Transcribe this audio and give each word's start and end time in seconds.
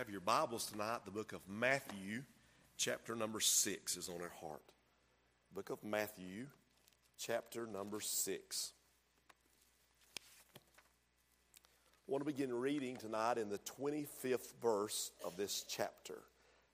have 0.00 0.08
your 0.08 0.22
Bibles 0.22 0.64
tonight, 0.64 1.00
the 1.04 1.10
book 1.10 1.34
of 1.34 1.42
Matthew, 1.46 2.22
chapter 2.78 3.14
number 3.14 3.38
six 3.38 3.98
is 3.98 4.08
on 4.08 4.22
our 4.22 4.32
heart. 4.40 4.62
Book 5.54 5.68
of 5.68 5.84
Matthew, 5.84 6.46
chapter 7.18 7.66
number 7.66 8.00
six. 8.00 8.72
I 10.56 10.60
want 12.06 12.22
to 12.22 12.24
begin 12.24 12.50
reading 12.50 12.96
tonight 12.96 13.36
in 13.36 13.50
the 13.50 13.58
25th 13.58 14.54
verse 14.62 15.10
of 15.22 15.36
this 15.36 15.66
chapter. 15.68 16.22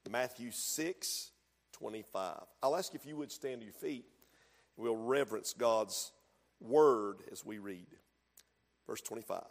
Matthew 0.08 0.52
6, 0.52 1.30
25. 1.72 2.42
I'll 2.62 2.76
ask 2.76 2.94
if 2.94 3.04
you 3.04 3.16
would 3.16 3.32
stand 3.32 3.58
to 3.58 3.64
your 3.64 3.74
feet. 3.74 4.04
We'll 4.76 4.94
reverence 4.94 5.52
God's 5.52 6.12
word 6.60 7.16
as 7.32 7.44
we 7.44 7.58
read. 7.58 7.88
Verse 8.86 9.00
25. 9.00 9.42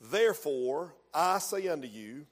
Therefore, 0.00 0.94
I 1.12 1.40
say 1.40 1.68
unto 1.68 1.88
you, 1.88 2.24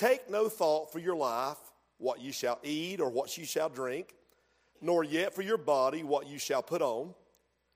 take 0.00 0.30
no 0.30 0.48
thought 0.48 0.90
for 0.90 0.98
your 0.98 1.14
life, 1.14 1.58
what 1.98 2.22
you 2.22 2.32
shall 2.32 2.58
eat 2.62 3.00
or 3.00 3.10
what 3.10 3.36
you 3.36 3.44
shall 3.44 3.68
drink, 3.68 4.14
nor 4.80 5.04
yet 5.04 5.34
for 5.34 5.42
your 5.42 5.58
body, 5.58 6.02
what 6.02 6.26
you 6.26 6.38
shall 6.38 6.62
put 6.62 6.80
on. 6.80 7.14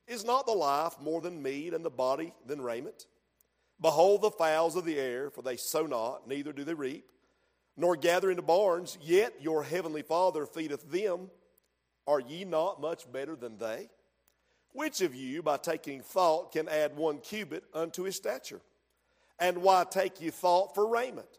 Is 0.09 0.25
not 0.25 0.47
the 0.47 0.53
life 0.53 0.95
more 1.01 1.21
than 1.21 1.43
meat, 1.43 1.75
and 1.75 1.85
the 1.85 1.91
body 1.91 2.33
than 2.47 2.63
raiment? 2.63 3.07
Behold 3.81 4.23
the 4.23 4.31
fowls 4.31 4.75
of 4.75 4.87
the 4.87 4.99
air, 4.99 5.31
for 5.31 5.43
they 5.43 5.57
sow 5.57 5.85
not, 5.85 6.27
neither 6.27 6.53
do 6.53 6.65
they 6.65 6.73
reap, 6.73 7.11
nor 7.77 7.97
gather 7.97 8.31
into 8.31 8.43
barns, 8.43 8.97
yet 9.03 9.35
your 9.41 9.63
heavenly 9.63 10.03
Father 10.03 10.47
feedeth 10.47 10.91
them. 10.91 11.31
Are 12.07 12.21
ye 12.21 12.45
not 12.45 12.81
much 12.81 13.11
better 13.11 13.37
than 13.37 13.59
they? 13.59 13.91
Which 14.73 15.01
of 15.03 15.15
you, 15.15 15.43
by 15.43 15.59
taking 15.59 16.01
thought, 16.01 16.53
can 16.53 16.69
add 16.69 16.97
one 16.97 17.19
cubit 17.19 17.65
unto 17.75 18.05
his 18.05 18.17
stature? 18.17 18.61
And 19.39 19.59
why 19.59 19.85
take 19.91 20.21
ye 20.21 20.31
thought 20.31 20.75
for 20.75 20.87
raiment? 20.87 21.39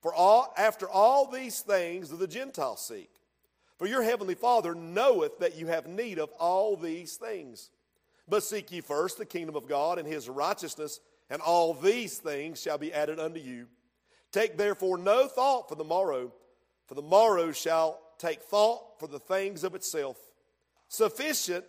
For 0.00 0.14
all, 0.14 0.52
after 0.56 0.88
all 0.88 1.26
these 1.26 1.60
things 1.60 2.08
do 2.08 2.16
the 2.16 2.26
Gentiles 2.26 2.84
seek. 2.86 3.10
For 3.78 3.86
your 3.86 4.02
heavenly 4.02 4.34
Father 4.34 4.74
knoweth 4.74 5.38
that 5.38 5.56
you 5.56 5.66
have 5.68 5.86
need 5.86 6.18
of 6.18 6.30
all 6.38 6.76
these 6.76 7.16
things. 7.16 7.70
But 8.28 8.42
seek 8.42 8.70
ye 8.70 8.80
first 8.80 9.18
the 9.18 9.26
kingdom 9.26 9.56
of 9.56 9.68
God 9.68 9.98
and 9.98 10.06
his 10.06 10.28
righteousness, 10.28 11.00
and 11.28 11.40
all 11.42 11.74
these 11.74 12.18
things 12.18 12.60
shall 12.60 12.78
be 12.78 12.92
added 12.92 13.18
unto 13.18 13.40
you. 13.40 13.66
Take 14.32 14.56
therefore 14.56 14.98
no 14.98 15.26
thought 15.26 15.68
for 15.68 15.74
the 15.74 15.84
morrow, 15.84 16.32
for 16.86 16.94
the 16.94 17.02
morrow 17.02 17.52
shall 17.52 18.00
take 18.18 18.42
thought 18.42 18.98
for 19.00 19.06
the 19.06 19.18
things 19.18 19.64
of 19.64 19.74
itself. 19.74 20.18
Sufficient 20.88 21.64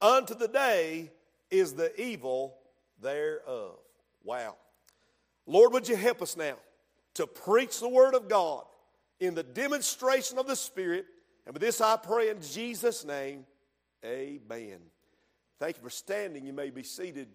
unto 0.00 0.34
the 0.34 0.48
day 0.48 1.10
is 1.50 1.74
the 1.74 1.98
evil 2.00 2.56
thereof. 3.00 3.78
Wow. 4.22 4.56
Lord, 5.46 5.72
would 5.72 5.88
you 5.88 5.96
help 5.96 6.22
us 6.22 6.36
now 6.36 6.56
to 7.18 7.26
preach 7.26 7.80
the 7.80 7.88
Word 7.88 8.14
of 8.14 8.28
God 8.28 8.64
in 9.20 9.34
the 9.34 9.42
demonstration 9.42 10.38
of 10.38 10.46
the 10.46 10.56
Spirit? 10.56 11.04
And 11.46 11.52
with 11.52 11.60
this 11.60 11.80
I 11.80 11.96
pray 11.96 12.30
in 12.30 12.40
Jesus' 12.40 13.04
name, 13.04 13.44
amen. 14.04 14.78
Thank 15.58 15.76
you 15.76 15.82
for 15.82 15.90
standing. 15.90 16.46
You 16.46 16.52
may 16.52 16.70
be 16.70 16.84
seated. 16.84 17.28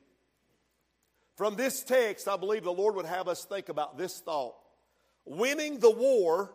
From 1.35 1.55
this 1.55 1.83
text, 1.83 2.27
I 2.27 2.37
believe 2.37 2.63
the 2.63 2.71
Lord 2.71 2.95
would 2.95 3.05
have 3.05 3.27
us 3.27 3.43
think 3.45 3.69
about 3.69 3.97
this 3.97 4.19
thought 4.19 4.55
winning 5.25 5.79
the 5.79 5.91
war 5.91 6.53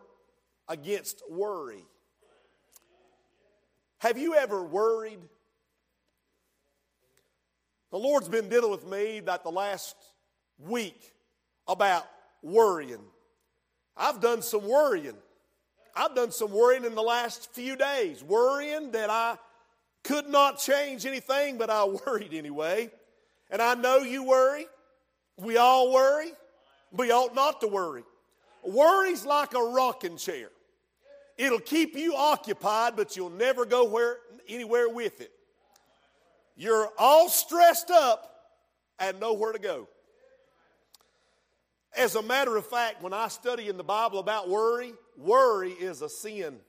against 0.67 1.23
worry. 1.29 1.83
Have 3.99 4.17
you 4.17 4.35
ever 4.35 4.63
worried? 4.63 5.19
The 7.91 7.97
Lord's 7.97 8.29
been 8.29 8.49
dealing 8.49 8.71
with 8.71 8.87
me 8.87 9.17
about 9.17 9.43
the 9.43 9.51
last 9.51 9.95
week 10.59 10.99
about 11.67 12.05
worrying. 12.41 13.01
I've 13.99 14.21
done 14.21 14.41
some 14.41 14.65
worrying. 14.67 15.17
I've 15.95 16.15
done 16.15 16.31
some 16.31 16.51
worrying 16.51 16.85
in 16.85 16.95
the 16.95 17.03
last 17.03 17.53
few 17.53 17.75
days, 17.75 18.23
worrying 18.23 18.91
that 18.91 19.09
I 19.09 19.37
could 20.03 20.29
not 20.29 20.57
change 20.59 21.05
anything, 21.05 21.57
but 21.57 21.69
I 21.69 21.83
worried 22.07 22.33
anyway. 22.33 22.89
And 23.51 23.61
I 23.61 23.73
know 23.73 23.97
you 23.97 24.23
worry. 24.23 24.65
We 25.37 25.57
all 25.57 25.91
worry. 25.91 26.31
We 26.91 27.11
ought 27.11 27.35
not 27.35 27.59
to 27.61 27.67
worry. 27.67 28.03
Worry's 28.63 29.25
like 29.25 29.53
a 29.53 29.61
rocking 29.61 30.17
chair. 30.17 30.49
It'll 31.37 31.59
keep 31.59 31.95
you 31.95 32.15
occupied, 32.15 32.95
but 32.95 33.15
you'll 33.15 33.29
never 33.29 33.65
go 33.65 33.85
where, 33.85 34.17
anywhere 34.47 34.89
with 34.89 35.21
it. 35.21 35.31
You're 36.55 36.89
all 36.97 37.29
stressed 37.29 37.89
up 37.89 38.29
and 38.99 39.19
nowhere 39.19 39.53
to 39.53 39.59
go. 39.59 39.87
As 41.97 42.15
a 42.15 42.21
matter 42.21 42.55
of 42.55 42.65
fact, 42.65 43.01
when 43.01 43.13
I 43.13 43.27
study 43.27 43.67
in 43.67 43.77
the 43.77 43.83
Bible 43.83 44.19
about 44.19 44.49
worry, 44.49 44.93
worry 45.17 45.71
is 45.71 46.01
a 46.01 46.09
sin. 46.09 46.59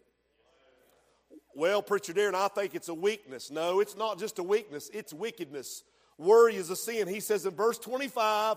Well, 1.55 1.83
Preacher 1.83 2.13
Darren, 2.13 2.35
I 2.35 2.49
think 2.49 2.75
it's 2.75 2.89
a 2.89 2.95
weakness. 2.95 3.51
No, 3.51 3.81
it's 3.81 3.97
not 3.97 4.19
just 4.19 4.39
a 4.39 4.43
weakness, 4.43 4.91
it's 4.93 5.13
wickedness. 5.13 5.85
Worry 6.17 6.57
is 6.57 6.71
a 6.71 6.77
sin. 6.77 7.09
He 7.09 7.21
says 7.21 7.47
in 7.47 7.55
verse 7.55 7.79
25, 7.79 8.57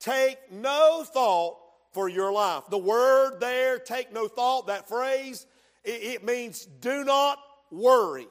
take 0.00 0.38
no 0.50 1.04
thought 1.06 1.58
for 1.92 2.08
your 2.08 2.32
life. 2.32 2.64
The 2.70 2.78
word 2.78 3.38
there, 3.40 3.78
take 3.78 4.12
no 4.12 4.28
thought, 4.28 4.68
that 4.68 4.88
phrase, 4.88 5.46
it, 5.84 6.02
it 6.02 6.24
means 6.24 6.66
do 6.80 7.04
not 7.04 7.38
worry, 7.70 8.26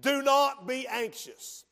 do 0.00 0.22
not 0.22 0.66
be 0.66 0.86
anxious. 0.88 1.64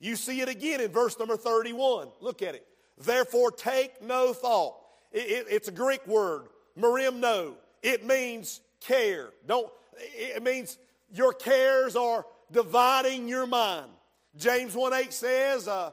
You 0.00 0.16
see 0.16 0.40
it 0.40 0.48
again 0.48 0.80
in 0.80 0.90
verse 0.90 1.18
number 1.18 1.36
31. 1.36 2.08
Look 2.20 2.42
at 2.42 2.54
it. 2.54 2.66
Therefore, 2.98 3.50
take 3.50 4.02
no 4.02 4.32
thought. 4.32 4.74
It, 5.12 5.18
it, 5.18 5.46
it's 5.50 5.68
a 5.68 5.72
Greek 5.72 6.06
word, 6.06 6.46
merimno. 6.78 7.54
It 7.82 8.06
means 8.06 8.60
care. 8.80 9.30
Don't, 9.46 9.70
it 9.96 10.42
means 10.42 10.78
your 11.12 11.32
cares 11.32 11.96
are 11.96 12.24
dividing 12.50 13.28
your 13.28 13.46
mind. 13.46 13.90
James 14.36 14.74
1 14.74 14.92
8 14.92 15.12
says, 15.12 15.68
uh, 15.68 15.90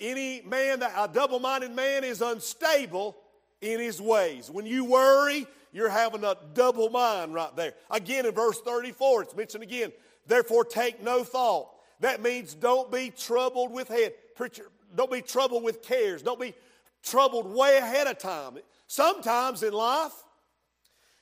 any 0.00 0.42
man 0.42 0.80
that 0.80 0.92
a 0.96 1.12
double-minded 1.12 1.70
man 1.74 2.04
is 2.04 2.22
unstable 2.22 3.16
in 3.60 3.78
his 3.78 4.00
ways. 4.00 4.50
When 4.50 4.66
you 4.66 4.84
worry, 4.84 5.46
you're 5.72 5.88
having 5.88 6.24
a 6.24 6.36
double 6.54 6.90
mind 6.90 7.34
right 7.34 7.54
there. 7.56 7.74
Again, 7.90 8.26
in 8.26 8.32
verse 8.32 8.60
34, 8.60 9.22
it's 9.22 9.36
mentioned 9.36 9.62
again. 9.62 9.92
Therefore, 10.26 10.64
take 10.64 11.02
no 11.02 11.24
thought. 11.24 11.68
That 12.00 12.22
means 12.22 12.54
don't 12.54 12.90
be 12.90 13.10
troubled 13.10 13.72
with 13.72 13.88
head. 13.88 14.14
Preacher, 14.34 14.66
don't 14.94 15.10
be 15.10 15.22
troubled 15.22 15.62
with 15.62 15.82
cares. 15.82 16.22
Don't 16.22 16.40
be 16.40 16.54
troubled 17.02 17.52
way 17.52 17.78
ahead 17.78 18.06
of 18.06 18.18
time. 18.18 18.58
Sometimes 18.86 19.62
in 19.62 19.72
life, 19.72 20.12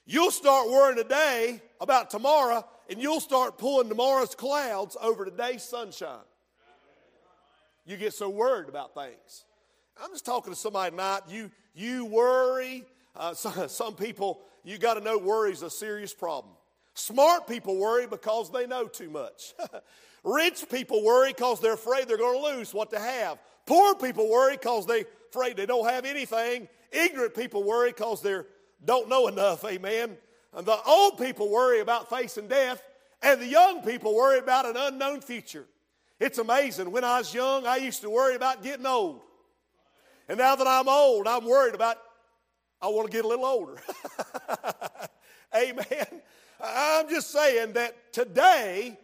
you'll 0.07 0.31
start 0.31 0.69
worrying 0.69 0.97
today 0.97 1.63
about 1.81 2.11
tomorrow, 2.11 2.65
and 2.89 3.01
you'll 3.01 3.21
start 3.21 3.59
pulling 3.59 3.89
tomorrow's 3.89 4.35
clouds 4.35 4.97
over 5.01 5.25
today's 5.25 5.63
sunshine. 5.63 6.19
You 7.87 7.97
get 7.97 8.13
so 8.13 8.29
worried 8.29 8.69
about 8.69 8.95
things. 8.95 9.45
I'm 10.03 10.11
just 10.11 10.25
talking 10.25 10.53
to 10.53 10.59
somebody 10.59 10.91
tonight. 10.91 11.23
You 11.29 11.51
you 11.75 12.05
worry. 12.07 12.85
Uh, 13.17 13.35
some, 13.35 13.69
some 13.69 13.95
people, 13.95 14.41
you 14.65 14.79
got 14.79 14.95
to 14.95 15.01
know 15.01 15.19
worry 15.19 15.53
is 15.53 15.63
a 15.63 15.71
serious 15.71 16.15
problem. 16.15 16.55
Smart 16.95 17.47
people 17.47 17.77
worry 17.77 18.07
because 18.07 18.51
they 18.51 18.67
know 18.67 18.87
too 18.87 19.11
much. 19.11 19.55
Rich 20.25 20.69
people 20.71 21.03
worry 21.03 21.33
because 21.33 21.61
they're 21.61 21.75
afraid 21.75 22.09
they're 22.09 22.19
going 22.19 22.41
to 22.41 22.59
lose 22.59 22.75
what 22.75 22.91
they 22.91 23.01
have. 23.01 23.39
Poor 23.67 23.95
people 23.95 24.29
worry 24.29 24.57
because 24.57 24.87
they're 24.87 25.05
afraid 25.31 25.57
they 25.57 25.67
don't 25.67 25.89
have 25.89 26.05
anything. 26.05 26.69
Ignorant 26.91 27.35
people 27.35 27.63
worry 27.63 27.91
because 27.91 28.23
they 28.23 28.41
don't 28.85 29.09
know 29.09 29.29
enough. 29.29 29.65
Amen. 29.65 30.17
And 30.55 30.67
the 30.67 30.83
old 30.83 31.19
people 31.19 31.51
worry 31.51 31.81
about 31.81 32.11
facing 32.11 32.49
death, 32.49 32.83
and 33.23 33.41
the 33.41 33.47
young 33.47 33.83
people 33.83 34.15
worry 34.15 34.39
about 34.39 34.67
an 34.67 34.77
unknown 34.77 35.21
future. 35.21 35.67
It's 36.19 36.39
amazing. 36.39 36.91
When 36.91 37.05
I 37.05 37.19
was 37.19 37.33
young, 37.33 37.67
I 37.67 37.77
used 37.77 38.03
to 38.03 38.11
worry 38.11 38.35
about 38.35 38.63
getting 38.63 38.87
old. 38.87 39.21
And 40.29 40.39
now 40.39 40.55
that 40.57 40.67
I'm 40.67 40.89
old, 40.89 41.27
I'm 41.27 41.45
worried 41.45 41.75
about 41.75 41.97
I 42.83 42.89
want 42.89 43.11
to 43.11 43.13
get 43.17 43.25
a 43.25 43.29
little 43.29 43.45
older. 43.45 43.77
Amen. 45.55 46.23
I'm 46.63 47.09
just 47.09 47.31
saying 47.31 47.75
that 47.75 48.13
today 48.13 48.99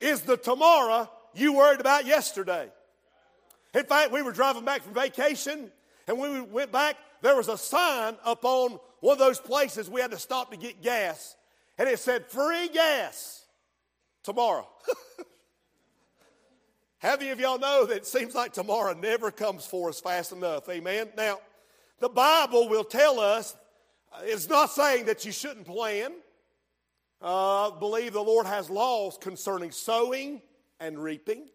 is 0.00 0.22
the 0.22 0.36
tomorrow 0.36 1.08
you 1.34 1.52
worried 1.54 1.80
about 1.80 2.04
yesterday. 2.04 2.68
In 3.74 3.84
fact, 3.84 4.12
we 4.12 4.22
were 4.22 4.32
driving 4.32 4.64
back 4.64 4.82
from 4.82 4.94
vacation, 4.94 5.70
and 6.06 6.18
when 6.18 6.32
we 6.32 6.40
went 6.40 6.72
back, 6.72 6.96
there 7.22 7.36
was 7.36 7.48
a 7.48 7.56
sign 7.56 8.16
up 8.24 8.44
on 8.44 8.78
one 9.00 9.14
of 9.14 9.18
those 9.18 9.40
places 9.40 9.88
we 9.88 10.00
had 10.00 10.10
to 10.10 10.18
stop 10.18 10.50
to 10.50 10.56
get 10.56 10.82
gas, 10.82 11.36
and 11.78 11.88
it 11.88 11.98
said 11.98 12.26
free 12.26 12.68
gas 12.68 13.44
tomorrow. 14.22 14.68
How 16.98 17.16
many 17.16 17.30
of 17.30 17.40
y'all 17.40 17.58
know 17.58 17.86
that 17.86 17.96
it 17.96 18.06
seems 18.06 18.34
like 18.34 18.52
tomorrow 18.52 18.92
never 18.94 19.32
comes 19.32 19.66
for 19.66 19.88
us 19.88 20.00
fast 20.00 20.30
enough? 20.30 20.68
Amen. 20.68 21.08
Now, 21.16 21.40
the 21.98 22.08
Bible 22.08 22.68
will 22.68 22.84
tell 22.84 23.18
us 23.18 23.56
uh, 24.12 24.20
it's 24.22 24.48
not 24.48 24.70
saying 24.70 25.06
that 25.06 25.24
you 25.24 25.32
shouldn't 25.32 25.66
plan. 25.66 26.12
Uh, 27.20 27.70
believe 27.70 28.12
the 28.12 28.22
Lord 28.22 28.46
has 28.46 28.68
laws 28.68 29.18
concerning 29.20 29.70
sowing 29.70 30.42
and 30.78 30.98
reaping. 30.98 31.46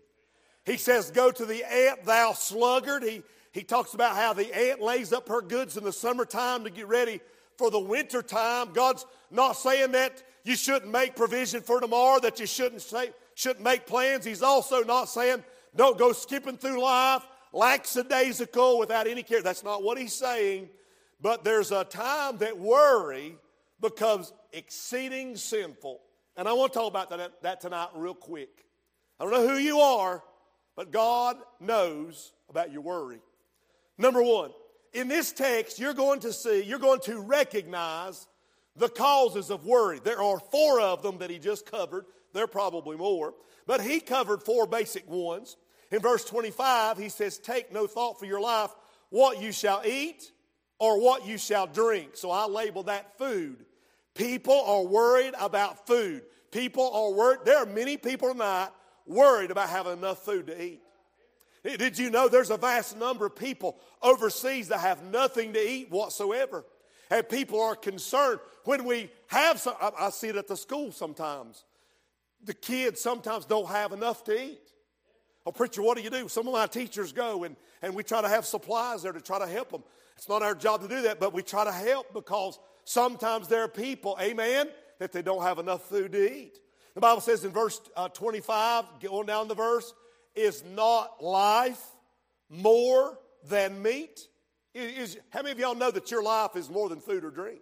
He 0.68 0.78
says, 0.78 1.10
Go 1.10 1.32
to 1.32 1.46
the 1.46 1.64
ant, 1.64 2.04
thou 2.04 2.34
sluggard. 2.34 3.02
He, 3.02 3.24
he 3.54 3.64
talks 3.64 3.94
about 3.94 4.16
how 4.16 4.34
the 4.34 4.56
ant 4.56 4.82
lays 4.82 5.14
up 5.14 5.30
her 5.30 5.42
goods 5.42 5.78
in 5.78 5.84
the 5.84 5.94
summertime 5.94 6.66
to 6.66 6.70
get 6.70 6.88
ready 6.88 7.22
for 7.58 7.72
the 7.72 7.80
winter 7.80 8.22
time. 8.22 8.74
God's 8.74 9.06
not 9.32 9.54
saying 9.54 9.94
that 9.94 10.22
you 10.44 10.56
shouldn't 10.56 10.92
make 10.92 11.16
provision 11.16 11.62
for 11.62 11.80
tomorrow, 11.80 12.20
that 12.20 12.40
you 12.40 12.46
shouldn't, 12.46 12.82
say, 12.82 13.12
shouldn't 13.34 13.64
make 13.64 13.88
plans. 13.88 14.26
He's 14.26 14.44
also 14.44 14.84
not 14.84 15.06
saying 15.10 15.44
don't 15.76 15.98
go 15.98 16.12
skipping 16.12 16.58
through 16.58 16.84
life 16.84 17.26
lackadaisical 17.54 18.78
without 18.78 19.08
any 19.08 19.24
care. 19.24 19.42
That's 19.42 19.64
not 19.64 19.84
what 19.84 19.98
he's 19.98 20.14
saying. 20.14 20.70
But 21.22 21.44
there's 21.44 21.72
a 21.72 21.86
time 21.86 22.38
that 22.40 22.58
worry 22.58 23.38
becomes 23.80 24.34
exceeding 24.52 25.38
sinful. 25.38 26.02
And 26.36 26.48
I 26.48 26.54
want 26.54 26.74
to 26.74 26.80
talk 26.80 26.90
about 26.90 27.10
that, 27.10 27.42
that 27.42 27.62
tonight 27.62 27.90
real 27.96 28.14
quick. 28.14 28.66
I 29.20 29.24
don't 29.24 29.34
know 29.34 29.48
who 29.48 29.58
you 29.58 29.80
are, 29.80 30.24
but 30.78 30.92
God 30.92 31.38
knows 31.60 32.32
about 32.50 32.72
your 32.72 32.82
worry. 32.82 33.20
Number 33.98 34.22
one, 34.22 34.52
in 34.94 35.08
this 35.08 35.34
text, 35.34 35.80
you're 35.80 35.96
going 35.96 36.22
to 36.22 36.32
see, 36.32 36.64
you're 36.64 36.80
going 36.80 37.02
to 37.02 37.20
recognize 37.20 38.28
the 38.76 38.88
causes 38.88 39.50
of 39.50 39.66
worry. 39.66 40.00
There 40.02 40.22
are 40.22 40.40
four 40.40 40.80
of 40.80 41.02
them 41.02 41.18
that 41.18 41.32
he 41.32 41.40
just 41.40 41.70
covered. 41.70 42.06
There 42.34 42.44
are 42.44 42.48
probably 42.48 42.96
more. 42.96 43.34
But 43.66 43.82
he 43.82 44.00
covered 44.00 44.44
four 44.44 44.68
basic 44.68 45.10
ones. 45.10 45.58
In 45.92 46.00
verse 46.00 46.24
25, 46.24 46.98
he 46.98 47.10
says, 47.10 47.40
Take 47.40 47.74
no 47.74 47.88
thought 47.88 48.20
for 48.20 48.26
your 48.26 48.40
life, 48.40 48.70
what 49.10 49.42
you 49.42 49.52
shall 49.52 49.82
eat 49.84 50.32
or 50.80 51.02
what 51.02 51.26
you 51.26 51.40
shall 51.40 51.66
drink. 51.66 52.12
So 52.16 52.30
I 52.30 52.46
label 52.46 52.84
that 52.84 53.18
food. 53.18 53.66
People 54.14 54.62
are 54.62 54.84
worried 54.84 55.34
about 55.40 55.88
food. 55.88 56.22
People 56.52 56.92
are 56.94 57.12
worried. 57.12 57.40
There 57.46 57.58
are 57.58 57.66
many 57.66 57.98
people 57.98 58.32
tonight 58.32 58.70
worried 59.08 59.52
about 59.52 59.70
having 59.70 59.94
enough 59.94 60.24
food 60.24 60.48
to 60.48 60.64
eat. 60.64 60.82
Did 61.64 61.98
you 61.98 62.10
know 62.10 62.28
there's 62.28 62.50
a 62.50 62.58
vast 62.58 62.98
number 62.98 63.26
of 63.26 63.36
people 63.36 63.78
overseas 64.02 64.70
that 64.70 64.80
have 64.80 65.04
nothing 65.04 65.54
to 65.54 65.60
eat 65.60 65.92
whatsoever? 65.92 66.64
And 67.10 67.28
people 67.28 67.62
are 67.62 67.76
concerned 67.76 68.40
when 68.64 68.86
we 68.86 69.10
have 69.28 69.60
some, 69.60 69.76
I 69.82 70.10
see 70.10 70.28
it 70.28 70.36
at 70.36 70.48
the 70.48 70.58
school 70.58 70.92
sometimes. 70.92 71.64
The 72.44 72.54
kids 72.54 73.02
sometimes 73.02 73.46
don't 73.46 73.68
have 73.68 73.92
enough 73.92 74.24
to 74.26 74.42
eat. 74.42 74.62
Oh, 75.46 75.52
preacher, 75.52 75.82
what 75.82 75.98
do 75.98 76.04
you 76.04 76.10
do? 76.10 76.28
Some 76.28 76.48
of 76.48 76.54
my 76.54 76.68
teachers 76.68 77.14
go 77.14 77.46
and, 77.46 77.56
and 77.82 77.96
we 77.96 78.04
try 78.04 78.22
to 78.22 78.28
have 78.28 78.46
supplies 78.46 79.04
there 79.04 79.14
to 79.14 79.22
try 79.22 79.40
to 79.40 79.48
help 79.48 79.72
them. 79.72 79.84
It's 80.18 80.28
not 80.28 80.42
our 80.42 80.56
job 80.56 80.82
to 80.82 80.88
do 80.88 81.04
that, 81.04 81.20
but 81.20 81.34
we 81.34 81.42
try 81.42 81.64
to 81.64 81.72
help 81.72 82.14
because 82.14 82.60
sometimes 82.84 83.48
there 83.48 83.64
are 83.64 83.70
people, 83.70 84.18
amen, 84.22 84.68
that 85.00 85.12
they 85.12 85.22
don't 85.22 85.44
have 85.44 85.60
enough 85.60 85.84
food 85.88 86.12
to 86.12 86.34
eat. 86.34 86.60
The 86.98 87.02
Bible 87.02 87.22
says 87.22 87.46
in 87.46 87.52
verse 87.52 87.80
uh, 87.96 88.10
25, 88.10 88.86
going 89.04 89.28
down 89.28 89.48
the 89.48 89.54
verse, 89.54 89.94
is 90.36 90.64
not 90.64 91.24
life 91.24 91.80
more 92.50 93.20
than 93.48 93.84
meat? 93.84 94.20
Is, 94.74 95.16
how 95.30 95.44
many 95.44 95.52
of 95.52 95.60
y'all 95.60 95.76
know 95.76 95.92
that 95.92 96.10
your 96.10 96.24
life 96.24 96.56
is 96.56 96.72
more 96.72 96.90
than 96.90 97.00
food 97.00 97.24
or 97.24 97.30
drink? 97.30 97.60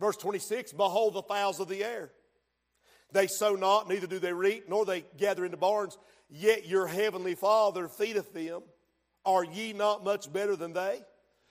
Verse 0.00 0.16
26 0.16 0.72
Behold 0.72 1.14
the 1.14 1.22
fowls 1.22 1.60
of 1.60 1.68
the 1.68 1.84
air. 1.84 2.10
They 3.12 3.28
sow 3.28 3.54
not, 3.54 3.88
neither 3.88 4.08
do 4.08 4.18
they 4.18 4.32
reap, 4.32 4.68
nor 4.68 4.84
they 4.84 5.04
gather 5.16 5.44
into 5.44 5.56
barns, 5.56 5.96
yet 6.28 6.66
your 6.66 6.88
heavenly 6.88 7.36
Father 7.36 7.86
feedeth 7.86 8.32
them. 8.34 8.62
Are 9.24 9.44
ye 9.44 9.72
not 9.74 10.02
much 10.02 10.32
better 10.32 10.56
than 10.56 10.72
they? 10.72 11.02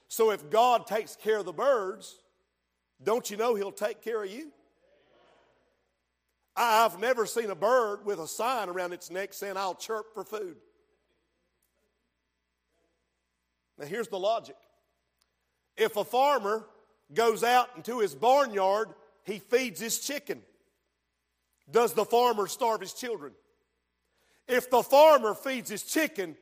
So 0.09 0.31
if 0.31 0.49
God 0.49 0.85
takes 0.85 1.15
care 1.15 1.37
of 1.37 1.45
the 1.45 1.53
birds, 1.53 2.13
don't 3.01 3.31
you 3.31 3.37
know 3.37 3.55
He'll 3.55 3.71
take 3.71 4.01
care 4.01 4.21
of 4.21 4.29
you? 4.29 4.51
I've 6.55 6.99
never 6.99 7.25
seen 7.25 7.49
a 7.49 7.55
bird 7.55 8.05
with 8.05 8.19
a 8.19 8.27
sign 8.27 8.69
around 8.69 8.93
its 8.93 9.09
neck 9.09 9.33
saying, 9.33 9.57
I'll 9.57 9.75
chirp 9.75 10.13
for 10.13 10.23
food. 10.23 10.57
Now, 13.77 13.85
here's 13.85 14.07
the 14.07 14.19
logic 14.19 14.55
if 15.77 15.95
a 15.95 16.03
farmer 16.03 16.65
goes 17.13 17.43
out 17.43 17.69
into 17.75 17.99
his 17.99 18.13
barnyard, 18.13 18.89
he 19.23 19.39
feeds 19.39 19.79
his 19.79 19.99
chicken. 19.99 20.41
Does 21.69 21.93
the 21.93 22.05
farmer 22.05 22.47
starve 22.47 22.81
his 22.81 22.93
children? 22.93 23.33
If 24.47 24.69
the 24.69 24.83
farmer 24.83 25.33
feeds 25.33 25.69
his 25.69 25.83
chicken, 25.83 26.35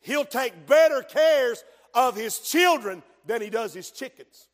he'll 0.00 0.24
take 0.24 0.66
better 0.66 1.02
cares 1.02 1.64
of 1.94 2.16
his 2.16 2.40
children 2.40 3.02
than 3.26 3.40
he 3.40 3.50
does 3.50 3.72
his 3.72 3.90
chickens. 3.90 4.48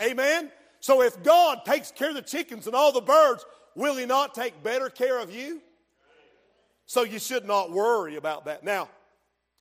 Amen? 0.00 0.50
So 0.80 1.02
if 1.02 1.22
God 1.22 1.64
takes 1.64 1.90
care 1.90 2.10
of 2.10 2.14
the 2.14 2.22
chickens 2.22 2.66
and 2.66 2.76
all 2.76 2.92
the 2.92 3.00
birds, 3.00 3.44
will 3.74 3.96
he 3.96 4.06
not 4.06 4.34
take 4.34 4.62
better 4.62 4.88
care 4.88 5.18
of 5.18 5.34
you? 5.34 5.60
So 6.86 7.02
you 7.02 7.18
should 7.18 7.46
not 7.46 7.70
worry 7.70 8.16
about 8.16 8.44
that. 8.46 8.64
Now, 8.64 8.88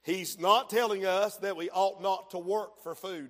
he's 0.03 0.39
not 0.39 0.69
telling 0.69 1.05
us 1.05 1.37
that 1.37 1.55
we 1.55 1.69
ought 1.69 2.01
not 2.01 2.31
to 2.31 2.37
work 2.37 2.81
for 2.81 2.95
food. 2.95 3.29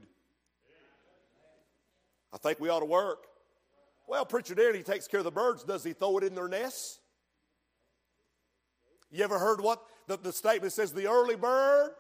I 2.34 2.38
think 2.38 2.60
we 2.60 2.70
ought 2.70 2.80
to 2.80 2.86
work. 2.86 3.28
Well, 4.08 4.26
preacher 4.26 4.56
Darren, 4.56 4.76
he 4.76 4.84
takes 4.84 5.08
care 5.08 5.20
of 5.20 5.24
the 5.24 5.32
birds. 5.32 5.64
Does 5.64 5.84
he 5.84 5.94
throw 5.94 6.18
it 6.18 6.24
in 6.24 6.36
their 6.36 6.48
nests? 6.48 7.00
You 9.12 9.24
ever 9.24 9.38
heard 9.38 9.62
what 9.62 9.84
the, 10.08 10.18
the 10.18 10.32
statement 10.32 10.74
says? 10.74 10.94
The 10.94 11.08
early 11.08 11.36
bird 11.36 11.92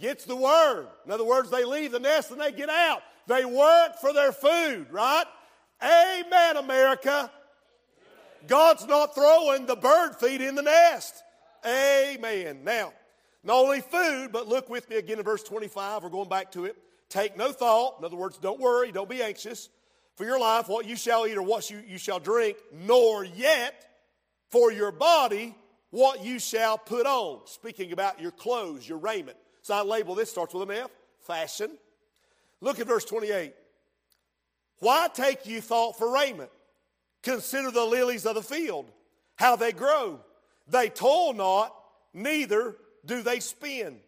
gets 0.00 0.24
the 0.24 0.36
worm. 0.36 0.86
In 1.06 1.12
other 1.12 1.24
words, 1.24 1.50
they 1.50 1.64
leave 1.64 1.92
the 1.92 2.00
nest 2.00 2.30
and 2.30 2.40
they 2.40 2.52
get 2.52 2.68
out. 2.68 3.02
They 3.26 3.44
work 3.44 3.96
for 4.00 4.12
their 4.12 4.32
food, 4.32 4.88
right? 4.90 5.24
Amen, 5.82 6.56
America. 6.56 7.30
God's 8.46 8.86
not 8.86 9.14
throwing 9.14 9.66
the 9.66 9.76
bird 9.76 10.16
feed 10.16 10.40
in 10.40 10.54
the 10.54 10.62
nest. 10.62 11.22
Amen. 11.66 12.60
Now, 12.64 12.92
not 13.42 13.56
only 13.56 13.80
food, 13.80 14.30
but 14.32 14.48
look 14.48 14.68
with 14.68 14.88
me 14.88 14.96
again 14.96 15.18
in 15.18 15.24
verse 15.24 15.42
25. 15.42 16.02
We're 16.02 16.08
going 16.10 16.28
back 16.28 16.52
to 16.52 16.64
it. 16.64 16.76
Take 17.08 17.36
no 17.36 17.52
thought. 17.52 17.98
In 17.98 18.04
other 18.04 18.16
words, 18.16 18.38
don't 18.38 18.60
worry, 18.60 18.92
don't 18.92 19.08
be 19.08 19.22
anxious 19.22 19.68
for 20.18 20.24
your 20.24 20.40
life, 20.40 20.68
what 20.68 20.84
you 20.84 20.96
shall 20.96 21.28
eat 21.28 21.36
or 21.36 21.42
what 21.42 21.70
you, 21.70 21.80
you 21.86 21.96
shall 21.96 22.18
drink, 22.18 22.56
nor 22.72 23.24
yet 23.24 23.86
for 24.50 24.72
your 24.72 24.90
body 24.90 25.54
what 25.90 26.24
you 26.24 26.40
shall 26.40 26.76
put 26.76 27.06
on. 27.06 27.40
Speaking 27.46 27.92
about 27.92 28.20
your 28.20 28.32
clothes, 28.32 28.86
your 28.86 28.98
raiment. 28.98 29.36
So 29.62 29.74
I 29.74 29.82
label 29.82 30.16
this, 30.16 30.28
starts 30.28 30.52
with 30.52 30.68
an 30.68 30.76
F, 30.76 30.90
fashion. 31.20 31.70
Look 32.60 32.80
at 32.80 32.88
verse 32.88 33.04
28. 33.04 33.54
Why 34.80 35.08
take 35.14 35.46
you 35.46 35.60
thought 35.60 35.96
for 35.96 36.12
raiment? 36.12 36.50
Consider 37.22 37.70
the 37.70 37.84
lilies 37.84 38.26
of 38.26 38.34
the 38.34 38.42
field, 38.42 38.90
how 39.36 39.56
they 39.56 39.72
grow. 39.72 40.20
They 40.68 40.88
toil 40.88 41.32
not, 41.32 41.74
neither 42.12 42.76
do 43.04 43.22
they 43.22 43.40
spin. 43.40 43.98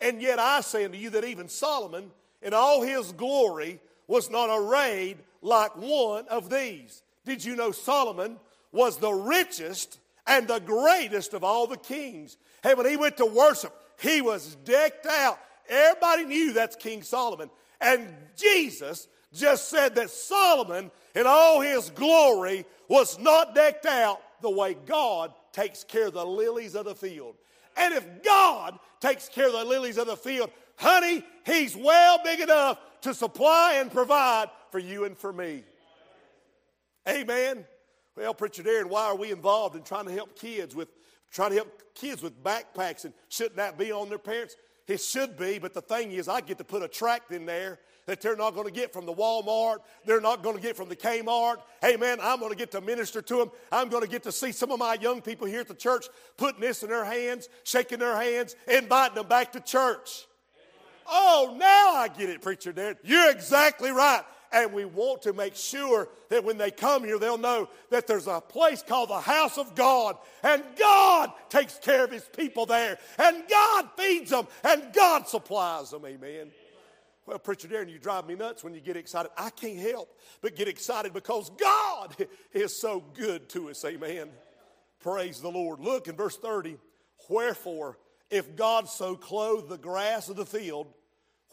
And 0.00 0.22
yet 0.22 0.38
I 0.38 0.60
say 0.60 0.84
unto 0.84 0.96
you 0.96 1.10
that 1.10 1.24
even 1.24 1.48
Solomon, 1.48 2.10
in 2.42 2.54
all 2.54 2.82
his 2.82 3.12
glory, 3.12 3.80
was 4.06 4.30
not 4.30 4.48
arrayed 4.50 5.18
like 5.42 5.76
one 5.76 6.26
of 6.28 6.50
these. 6.50 7.02
Did 7.24 7.44
you 7.44 7.56
know 7.56 7.70
Solomon 7.70 8.38
was 8.72 8.96
the 8.96 9.12
richest 9.12 9.98
and 10.26 10.48
the 10.48 10.60
greatest 10.60 11.34
of 11.34 11.44
all 11.44 11.66
the 11.66 11.76
kings? 11.76 12.36
Hey, 12.62 12.74
when 12.74 12.86
he 12.88 12.96
went 12.96 13.16
to 13.18 13.26
worship, 13.26 13.74
he 14.00 14.20
was 14.22 14.56
decked 14.64 15.06
out. 15.06 15.38
Everybody 15.68 16.24
knew 16.24 16.52
that's 16.52 16.76
King 16.76 17.02
Solomon. 17.02 17.50
And 17.80 18.14
Jesus 18.36 19.06
just 19.32 19.68
said 19.68 19.94
that 19.94 20.10
Solomon, 20.10 20.90
in 21.14 21.26
all 21.26 21.60
his 21.60 21.90
glory, 21.90 22.64
was 22.88 23.18
not 23.18 23.54
decked 23.54 23.86
out 23.86 24.20
the 24.40 24.50
way 24.50 24.76
God 24.86 25.32
takes 25.52 25.84
care 25.84 26.06
of 26.06 26.14
the 26.14 26.24
lilies 26.24 26.74
of 26.74 26.84
the 26.84 26.94
field. 26.94 27.36
And 27.76 27.94
if 27.94 28.22
God 28.22 28.78
takes 29.00 29.28
care 29.28 29.46
of 29.46 29.52
the 29.52 29.64
lilies 29.64 29.98
of 29.98 30.06
the 30.06 30.16
field, 30.16 30.50
honey, 30.76 31.24
he's 31.46 31.76
well 31.76 32.20
big 32.24 32.40
enough 32.40 32.78
to 33.02 33.14
supply 33.14 33.74
and 33.76 33.90
provide 33.90 34.48
for 34.70 34.78
you 34.78 35.04
and 35.04 35.16
for 35.16 35.32
me. 35.32 35.64
Amen. 37.08 37.64
Well, 38.16 38.34
Preacher 38.34 38.62
Darren, 38.62 38.86
why 38.86 39.04
are 39.04 39.16
we 39.16 39.32
involved 39.32 39.76
in 39.76 39.82
trying 39.82 40.06
to 40.06 40.12
help 40.12 40.38
kids 40.38 40.74
with 40.74 40.88
trying 41.30 41.50
to 41.50 41.56
help 41.56 41.94
kids 41.94 42.22
with 42.22 42.42
backpacks 42.42 43.04
and 43.04 43.14
shouldn't 43.28 43.56
that 43.56 43.78
be 43.78 43.92
on 43.92 44.08
their 44.08 44.18
parents? 44.18 44.56
It 44.86 45.00
should 45.00 45.38
be, 45.38 45.58
but 45.58 45.72
the 45.72 45.80
thing 45.80 46.10
is, 46.10 46.28
I 46.28 46.40
get 46.40 46.58
to 46.58 46.64
put 46.64 46.82
a 46.82 46.88
tract 46.88 47.30
in 47.30 47.46
there 47.46 47.78
that 48.10 48.20
they're 48.20 48.34
not 48.34 48.56
going 48.56 48.66
to 48.66 48.72
get 48.72 48.92
from 48.92 49.06
the 49.06 49.14
Walmart. 49.14 49.76
They're 50.04 50.20
not 50.20 50.42
going 50.42 50.56
to 50.56 50.60
get 50.60 50.76
from 50.76 50.88
the 50.88 50.96
Kmart. 50.96 51.58
Hey, 51.80 51.94
man, 51.94 52.18
I'm 52.20 52.40
going 52.40 52.50
to 52.50 52.58
get 52.58 52.72
to 52.72 52.80
minister 52.80 53.22
to 53.22 53.36
them. 53.36 53.52
I'm 53.70 53.88
going 53.88 54.02
to 54.02 54.08
get 54.08 54.24
to 54.24 54.32
see 54.32 54.50
some 54.50 54.72
of 54.72 54.80
my 54.80 54.94
young 54.94 55.22
people 55.22 55.46
here 55.46 55.60
at 55.60 55.68
the 55.68 55.74
church 55.74 56.06
putting 56.36 56.60
this 56.60 56.82
in 56.82 56.88
their 56.88 57.04
hands, 57.04 57.48
shaking 57.62 58.00
their 58.00 58.16
hands, 58.16 58.56
inviting 58.66 59.14
them 59.14 59.28
back 59.28 59.52
to 59.52 59.60
church. 59.60 60.26
Oh, 61.06 61.54
now 61.56 61.94
I 61.94 62.08
get 62.08 62.30
it, 62.30 62.42
Preacher 62.42 62.72
Darren. 62.72 62.96
You're 63.04 63.30
exactly 63.30 63.92
right. 63.92 64.24
And 64.52 64.72
we 64.72 64.86
want 64.86 65.22
to 65.22 65.32
make 65.32 65.54
sure 65.54 66.08
that 66.30 66.42
when 66.42 66.58
they 66.58 66.72
come 66.72 67.04
here, 67.04 67.20
they'll 67.20 67.38
know 67.38 67.68
that 67.90 68.08
there's 68.08 68.26
a 68.26 68.40
place 68.40 68.82
called 68.82 69.10
the 69.10 69.20
house 69.20 69.56
of 69.56 69.76
God. 69.76 70.16
And 70.42 70.64
God 70.76 71.30
takes 71.48 71.78
care 71.78 72.02
of 72.02 72.10
his 72.10 72.28
people 72.36 72.66
there. 72.66 72.98
And 73.20 73.44
God 73.48 73.88
feeds 73.96 74.30
them. 74.30 74.48
And 74.64 74.92
God 74.92 75.28
supplies 75.28 75.92
them. 75.92 76.04
Amen. 76.04 76.50
Well, 77.30 77.38
Preacher 77.38 77.68
Darren, 77.68 77.88
you 77.88 78.00
drive 78.00 78.26
me 78.26 78.34
nuts 78.34 78.64
when 78.64 78.74
you 78.74 78.80
get 78.80 78.96
excited. 78.96 79.30
I 79.38 79.50
can't 79.50 79.78
help 79.78 80.18
but 80.42 80.56
get 80.56 80.66
excited 80.66 81.12
because 81.12 81.48
God 81.50 82.26
is 82.52 82.76
so 82.76 83.04
good 83.14 83.48
to 83.50 83.70
us. 83.70 83.84
Amen. 83.84 84.30
Praise 84.98 85.40
the 85.40 85.48
Lord. 85.48 85.78
Look 85.78 86.08
in 86.08 86.16
verse 86.16 86.36
30. 86.36 86.76
Wherefore, 87.28 87.98
if 88.30 88.56
God 88.56 88.88
so 88.88 89.14
clothe 89.14 89.68
the 89.68 89.78
grass 89.78 90.28
of 90.28 90.34
the 90.34 90.44
field, 90.44 90.88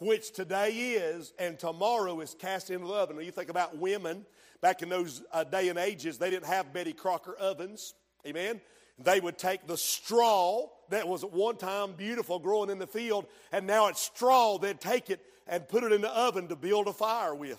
which 0.00 0.32
today 0.32 0.70
is 0.72 1.32
and 1.38 1.60
tomorrow 1.60 2.18
is 2.22 2.34
cast 2.34 2.70
into 2.70 2.88
the 2.88 2.94
oven. 2.94 3.14
Now 3.14 3.22
you 3.22 3.30
think 3.30 3.48
about 3.48 3.78
women 3.78 4.26
back 4.60 4.82
in 4.82 4.88
those 4.88 5.22
uh, 5.32 5.44
day 5.44 5.68
and 5.68 5.78
ages, 5.78 6.18
they 6.18 6.30
didn't 6.30 6.46
have 6.46 6.72
Betty 6.72 6.92
Crocker 6.92 7.36
ovens. 7.38 7.94
Amen. 8.26 8.60
They 8.98 9.20
would 9.20 9.38
take 9.38 9.68
the 9.68 9.76
straw 9.76 10.66
that 10.90 11.06
was 11.06 11.22
at 11.22 11.32
one 11.32 11.56
time 11.56 11.92
beautiful 11.92 12.40
growing 12.40 12.68
in 12.68 12.80
the 12.80 12.86
field, 12.88 13.26
and 13.52 13.64
now 13.64 13.86
it's 13.86 14.00
straw. 14.00 14.58
They'd 14.58 14.80
take 14.80 15.08
it 15.10 15.24
and 15.48 15.68
put 15.68 15.82
it 15.82 15.92
in 15.92 16.00
the 16.00 16.16
oven 16.16 16.48
to 16.48 16.56
build 16.56 16.86
a 16.86 16.92
fire 16.92 17.34
with. 17.34 17.58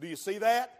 Do 0.00 0.06
you 0.06 0.16
see 0.16 0.38
that? 0.38 0.72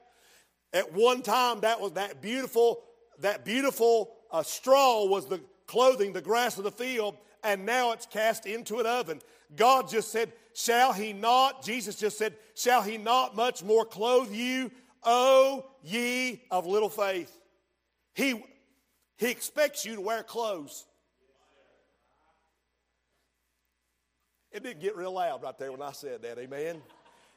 At 0.73 0.93
one 0.93 1.23
time, 1.23 1.61
that 1.61 1.81
was 1.81 1.93
that 1.93 2.23
beautiful, 2.23 2.83
that 3.19 3.45
beautiful 3.45 4.13
uh, 4.31 4.43
straw 4.43 5.05
was 5.05 5.27
the 5.27 5.41
clothing, 5.67 6.13
the 6.13 6.21
grass 6.21 6.59
of 6.59 6.65
the 6.65 6.71
field, 6.71 7.17
and 7.45 7.67
now 7.67 7.93
it's 7.93 8.07
cast 8.07 8.47
into 8.47 8.79
an 8.79 8.87
oven. 8.87 9.21
God 9.55 9.89
just 9.89 10.11
said, 10.11 10.33
Shall 10.55 10.93
he 10.93 11.13
not, 11.13 11.63
Jesus 11.65 11.97
just 11.97 12.19
said, 12.19 12.35
Shall 12.55 12.83
he 12.83 12.99
not 12.99 13.37
much 13.37 13.63
more 13.63 13.85
clothe 13.85 14.33
you, 14.33 14.71
O 15.03 15.67
ye 15.83 16.43
of 16.51 16.67
little 16.67 16.89
faith? 16.89 17.37
He, 18.15 18.43
he 19.17 19.31
expects 19.31 19.85
you 19.85 19.97
to 19.97 20.01
wear 20.01 20.23
clothes. 20.23 20.87
It 24.53 24.63
didn't 24.63 24.81
get 24.81 24.97
real 24.97 25.13
loud 25.13 25.43
right 25.43 25.57
there 25.59 25.71
when 25.71 25.83
I 25.83 25.93
said 25.93 26.23
that, 26.23 26.39
amen. 26.39 26.83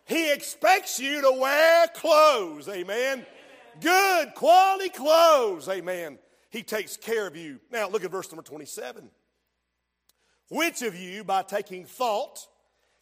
He 0.06 0.32
expects 0.32 1.00
you 1.00 1.22
to 1.22 1.32
wear 1.40 1.88
clothes, 1.88 2.68
amen. 2.68 3.26
Good 3.80 4.34
quality 4.36 4.90
clothes, 4.90 5.70
amen. 5.70 6.20
He 6.50 6.64
takes 6.64 6.98
care 6.98 7.26
of 7.28 7.36
you. 7.36 7.60
Now 7.72 7.90
look 7.90 8.04
at 8.04 8.12
verse 8.12 8.32
number 8.32 8.44
27. 8.44 9.10
Which 10.50 10.82
of 10.82 10.96
you, 10.96 11.24
by 11.24 11.42
taking 11.44 11.86
thought, 11.86 12.48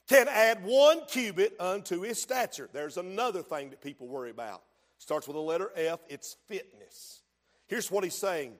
can 0.07 0.27
add 0.27 0.63
one 0.63 1.01
cubit 1.07 1.55
unto 1.59 2.01
his 2.01 2.21
stature? 2.21 2.69
There's 2.71 2.97
another 2.97 3.41
thing 3.41 3.69
that 3.71 3.81
people 3.81 4.07
worry 4.07 4.29
about. 4.29 4.61
Starts 4.97 5.27
with 5.27 5.35
the 5.35 5.41
letter 5.41 5.71
F, 5.75 5.99
it's 6.07 6.37
fitness. 6.47 7.21
Here's 7.67 7.89
what 7.89 8.03
he's 8.03 8.15
saying 8.15 8.53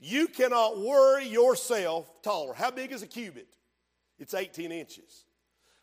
You 0.00 0.26
cannot 0.26 0.78
worry 0.78 1.26
yourself 1.26 2.22
taller. 2.22 2.54
How 2.54 2.70
big 2.70 2.92
is 2.92 3.02
a 3.02 3.06
cubit? 3.06 3.46
It's 4.18 4.34
18 4.34 4.72
inches. 4.72 5.24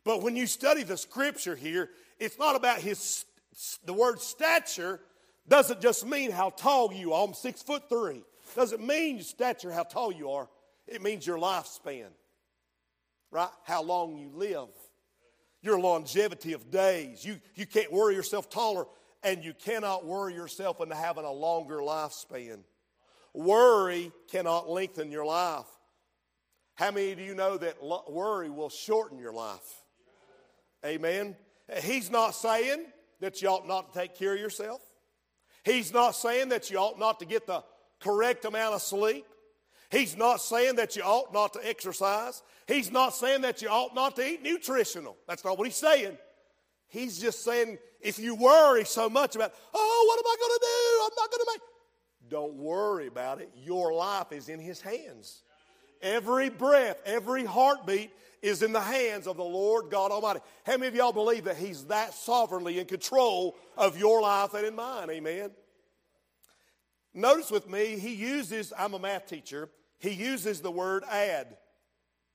But 0.03 0.21
when 0.21 0.35
you 0.35 0.47
study 0.47 0.83
the 0.83 0.97
scripture 0.97 1.55
here, 1.55 1.89
it's 2.19 2.39
not 2.39 2.55
about 2.55 2.79
his, 2.79 3.25
the 3.85 3.93
word 3.93 4.19
stature 4.19 4.99
doesn't 5.47 5.81
just 5.81 6.05
mean 6.05 6.31
how 6.31 6.49
tall 6.49 6.93
you 6.93 7.13
are. 7.13 7.27
I'm 7.27 7.33
six 7.33 7.61
foot 7.61 7.89
three. 7.89 8.23
Doesn't 8.55 8.85
mean 8.85 9.15
your 9.15 9.23
stature 9.23 9.71
how 9.71 9.83
tall 9.83 10.11
you 10.11 10.31
are. 10.31 10.49
It 10.87 11.01
means 11.01 11.25
your 11.25 11.37
lifespan 11.37 12.07
right? 13.31 13.49
How 13.63 13.81
long 13.81 14.17
you 14.17 14.29
live, 14.33 14.69
your 15.61 15.79
longevity 15.79 16.53
of 16.53 16.69
days. 16.69 17.25
You, 17.25 17.39
you 17.55 17.65
can't 17.65 17.91
worry 17.91 18.13
yourself 18.13 18.49
taller, 18.49 18.85
and 19.23 19.43
you 19.43 19.53
cannot 19.53 20.05
worry 20.05 20.33
yourself 20.33 20.81
into 20.81 20.95
having 20.95 21.25
a 21.25 21.31
longer 21.31 21.77
lifespan. 21.77 22.59
Worry 23.33 24.11
cannot 24.29 24.69
lengthen 24.69 25.11
your 25.11 25.25
life. 25.25 25.65
How 26.81 26.89
many 26.89 27.13
do 27.13 27.21
you 27.21 27.35
know 27.35 27.57
that 27.57 27.77
worry 28.09 28.49
will 28.49 28.71
shorten 28.71 29.19
your 29.19 29.31
life? 29.31 29.83
Amen. 30.83 31.35
He's 31.83 32.09
not 32.09 32.31
saying 32.31 32.85
that 33.19 33.39
you 33.39 33.49
ought 33.49 33.67
not 33.67 33.93
to 33.93 33.99
take 33.99 34.17
care 34.17 34.33
of 34.33 34.39
yourself. 34.39 34.81
He's 35.63 35.93
not 35.93 36.15
saying 36.15 36.49
that 36.49 36.71
you 36.71 36.79
ought 36.79 36.97
not 36.97 37.19
to 37.19 37.25
get 37.25 37.45
the 37.45 37.63
correct 37.99 38.45
amount 38.45 38.73
of 38.73 38.81
sleep. 38.81 39.27
He's 39.91 40.17
not 40.17 40.41
saying 40.41 40.77
that 40.77 40.95
you 40.95 41.03
ought 41.03 41.31
not 41.31 41.53
to 41.53 41.59
exercise. 41.63 42.41
He's 42.67 42.91
not 42.91 43.13
saying 43.13 43.41
that 43.41 43.61
you 43.61 43.69
ought 43.69 43.93
not 43.93 44.15
to 44.15 44.27
eat 44.27 44.41
nutritional. 44.41 45.17
That's 45.27 45.45
not 45.45 45.59
what 45.59 45.67
he's 45.67 45.75
saying. 45.75 46.17
He's 46.87 47.19
just 47.19 47.43
saying 47.43 47.77
if 47.99 48.17
you 48.17 48.33
worry 48.33 48.85
so 48.85 49.07
much 49.07 49.35
about, 49.35 49.53
oh, 49.71 50.05
what 50.07 50.17
am 50.17 50.25
I 50.25 50.35
going 50.39 50.57
to 50.57 50.65
do? 50.65 51.03
I'm 51.03 51.15
not 51.15 51.29
going 51.29 51.45
to 51.45 51.51
make. 51.53 52.31
Don't 52.31 52.55
worry 52.55 53.05
about 53.05 53.39
it. 53.39 53.51
Your 53.55 53.93
life 53.93 54.31
is 54.31 54.49
in 54.49 54.59
his 54.59 54.81
hands. 54.81 55.43
Every 56.01 56.49
breath, 56.49 56.97
every 57.05 57.45
heartbeat 57.45 58.11
is 58.41 58.63
in 58.63 58.73
the 58.73 58.81
hands 58.81 59.27
of 59.27 59.37
the 59.37 59.43
Lord 59.43 59.91
God 59.91 60.11
Almighty. 60.11 60.39
How 60.65 60.73
many 60.73 60.87
of 60.87 60.95
y'all 60.95 61.13
believe 61.13 61.43
that 61.43 61.57
He's 61.57 61.85
that 61.85 62.13
sovereignly 62.13 62.79
in 62.79 62.85
control 62.85 63.55
of 63.77 63.97
your 63.97 64.21
life 64.21 64.53
and 64.53 64.65
in 64.65 64.75
mine? 64.75 65.09
Amen. 65.09 65.51
Notice 67.13 67.51
with 67.51 67.69
me, 67.69 67.99
He 67.99 68.15
uses, 68.15 68.73
I'm 68.77 68.93
a 68.93 68.99
math 68.99 69.27
teacher, 69.27 69.69
he 70.01 70.09
uses 70.09 70.61
the 70.61 70.71
word 70.71 71.03
add. 71.09 71.57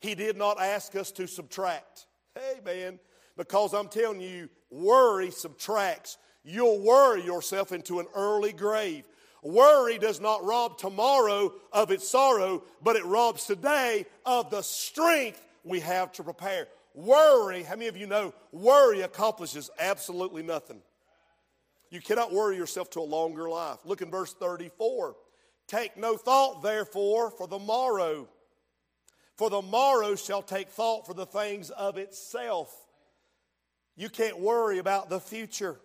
He 0.00 0.14
did 0.14 0.36
not 0.36 0.60
ask 0.60 0.94
us 0.94 1.10
to 1.12 1.26
subtract. 1.26 2.06
Amen. 2.38 3.00
because 3.36 3.74
I'm 3.74 3.88
telling 3.88 4.20
you, 4.20 4.48
worry 4.70 5.30
subtracts. 5.30 6.16
You'll 6.44 6.78
worry 6.78 7.24
yourself 7.24 7.72
into 7.72 7.98
an 7.98 8.06
early 8.14 8.52
grave. 8.52 9.04
Worry 9.46 9.98
does 9.98 10.20
not 10.20 10.44
rob 10.44 10.76
tomorrow 10.76 11.52
of 11.72 11.92
its 11.92 12.08
sorrow, 12.08 12.64
but 12.82 12.96
it 12.96 13.04
robs 13.04 13.46
today 13.46 14.04
of 14.24 14.50
the 14.50 14.62
strength 14.62 15.40
we 15.62 15.78
have 15.78 16.10
to 16.12 16.24
prepare. 16.24 16.66
Worry, 16.94 17.62
how 17.62 17.76
many 17.76 17.86
of 17.86 17.96
you 17.96 18.08
know, 18.08 18.34
worry 18.50 19.02
accomplishes 19.02 19.70
absolutely 19.78 20.42
nothing. 20.42 20.80
You 21.90 22.00
cannot 22.00 22.32
worry 22.32 22.56
yourself 22.56 22.90
to 22.90 23.00
a 23.00 23.02
longer 23.02 23.48
life. 23.48 23.78
Look 23.84 24.02
in 24.02 24.10
verse 24.10 24.34
34. 24.34 25.14
Take 25.68 25.96
no 25.96 26.16
thought, 26.16 26.64
therefore, 26.64 27.30
for 27.30 27.46
the 27.46 27.60
morrow, 27.60 28.28
for 29.36 29.48
the 29.48 29.62
morrow 29.62 30.16
shall 30.16 30.42
take 30.42 30.70
thought 30.70 31.06
for 31.06 31.14
the 31.14 31.26
things 31.26 31.70
of 31.70 31.98
itself. 31.98 32.74
You 33.94 34.08
can't 34.08 34.40
worry 34.40 34.78
about 34.78 35.08
the 35.08 35.20
future. 35.20 35.78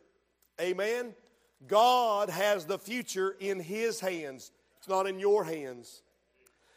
Amen? 0.59 1.13
God 1.67 2.29
has 2.29 2.65
the 2.65 2.79
future 2.79 3.35
in 3.39 3.59
His 3.59 3.99
hands, 3.99 4.51
it's 4.77 4.87
not 4.87 5.07
in 5.07 5.19
your 5.19 5.43
hands. 5.43 6.03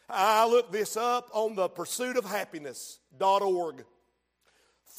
I 0.07 0.47
looked 0.47 0.71
this 0.71 0.95
up 0.97 1.31
on 1.33 1.55
the 1.55 1.67
pursuitofhappiness.org. 1.67 3.85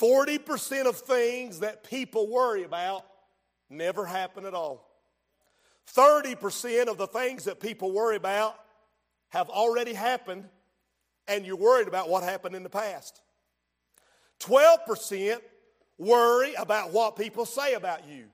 40% 0.01 0.87
of 0.87 0.97
things 0.97 1.61
that 1.61 1.85
people 1.85 2.29
worry 2.29 2.65
about 2.65 3.07
never 3.71 4.05
happen 4.05 4.45
at 4.45 4.55
all. 4.55 4.91
30% 5.95 6.89
of 6.89 6.99
the 6.99 7.07
things 7.07 7.45
that 7.45 7.61
people 7.61 7.93
worry 7.93 8.17
about 8.17 8.59
have 9.29 9.49
already 9.49 9.93
happened, 9.93 10.49
and 11.29 11.47
you're 11.47 11.55
worried 11.57 11.87
about 11.89 12.09
what 12.09 12.25
happened 12.25 12.57
in 12.57 12.65
the 12.65 12.69
past. 12.69 13.23
12% 14.41 15.39
worry 15.99 16.55
about 16.55 16.93
what 16.93 17.17
people 17.17 17.47
say 17.47 17.75
about 17.75 18.09
you. 18.09 18.25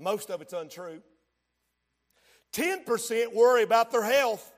Most 0.00 0.30
of 0.30 0.40
it's 0.40 0.52
untrue. 0.52 1.02
10% 2.52 3.34
worry 3.34 3.62
about 3.62 3.92
their 3.92 4.02
health, 4.02 4.52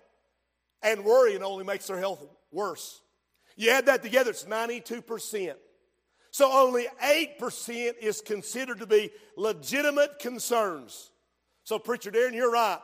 and 0.82 1.04
worrying 1.04 1.42
only 1.42 1.64
makes 1.64 1.86
their 1.86 1.98
health 1.98 2.24
worse. 2.50 3.00
You 3.56 3.70
add 3.70 3.86
that 3.86 4.02
together, 4.02 4.30
it's 4.30 4.44
92%. 4.44 5.54
So 6.30 6.50
only 6.50 6.86
8% 7.04 7.92
is 8.00 8.22
considered 8.22 8.78
to 8.78 8.86
be 8.86 9.10
legitimate 9.36 10.18
concerns. 10.18 11.10
So, 11.64 11.78
Preacher 11.78 12.10
Darren, 12.10 12.34
you're 12.34 12.50
right. 12.50 12.80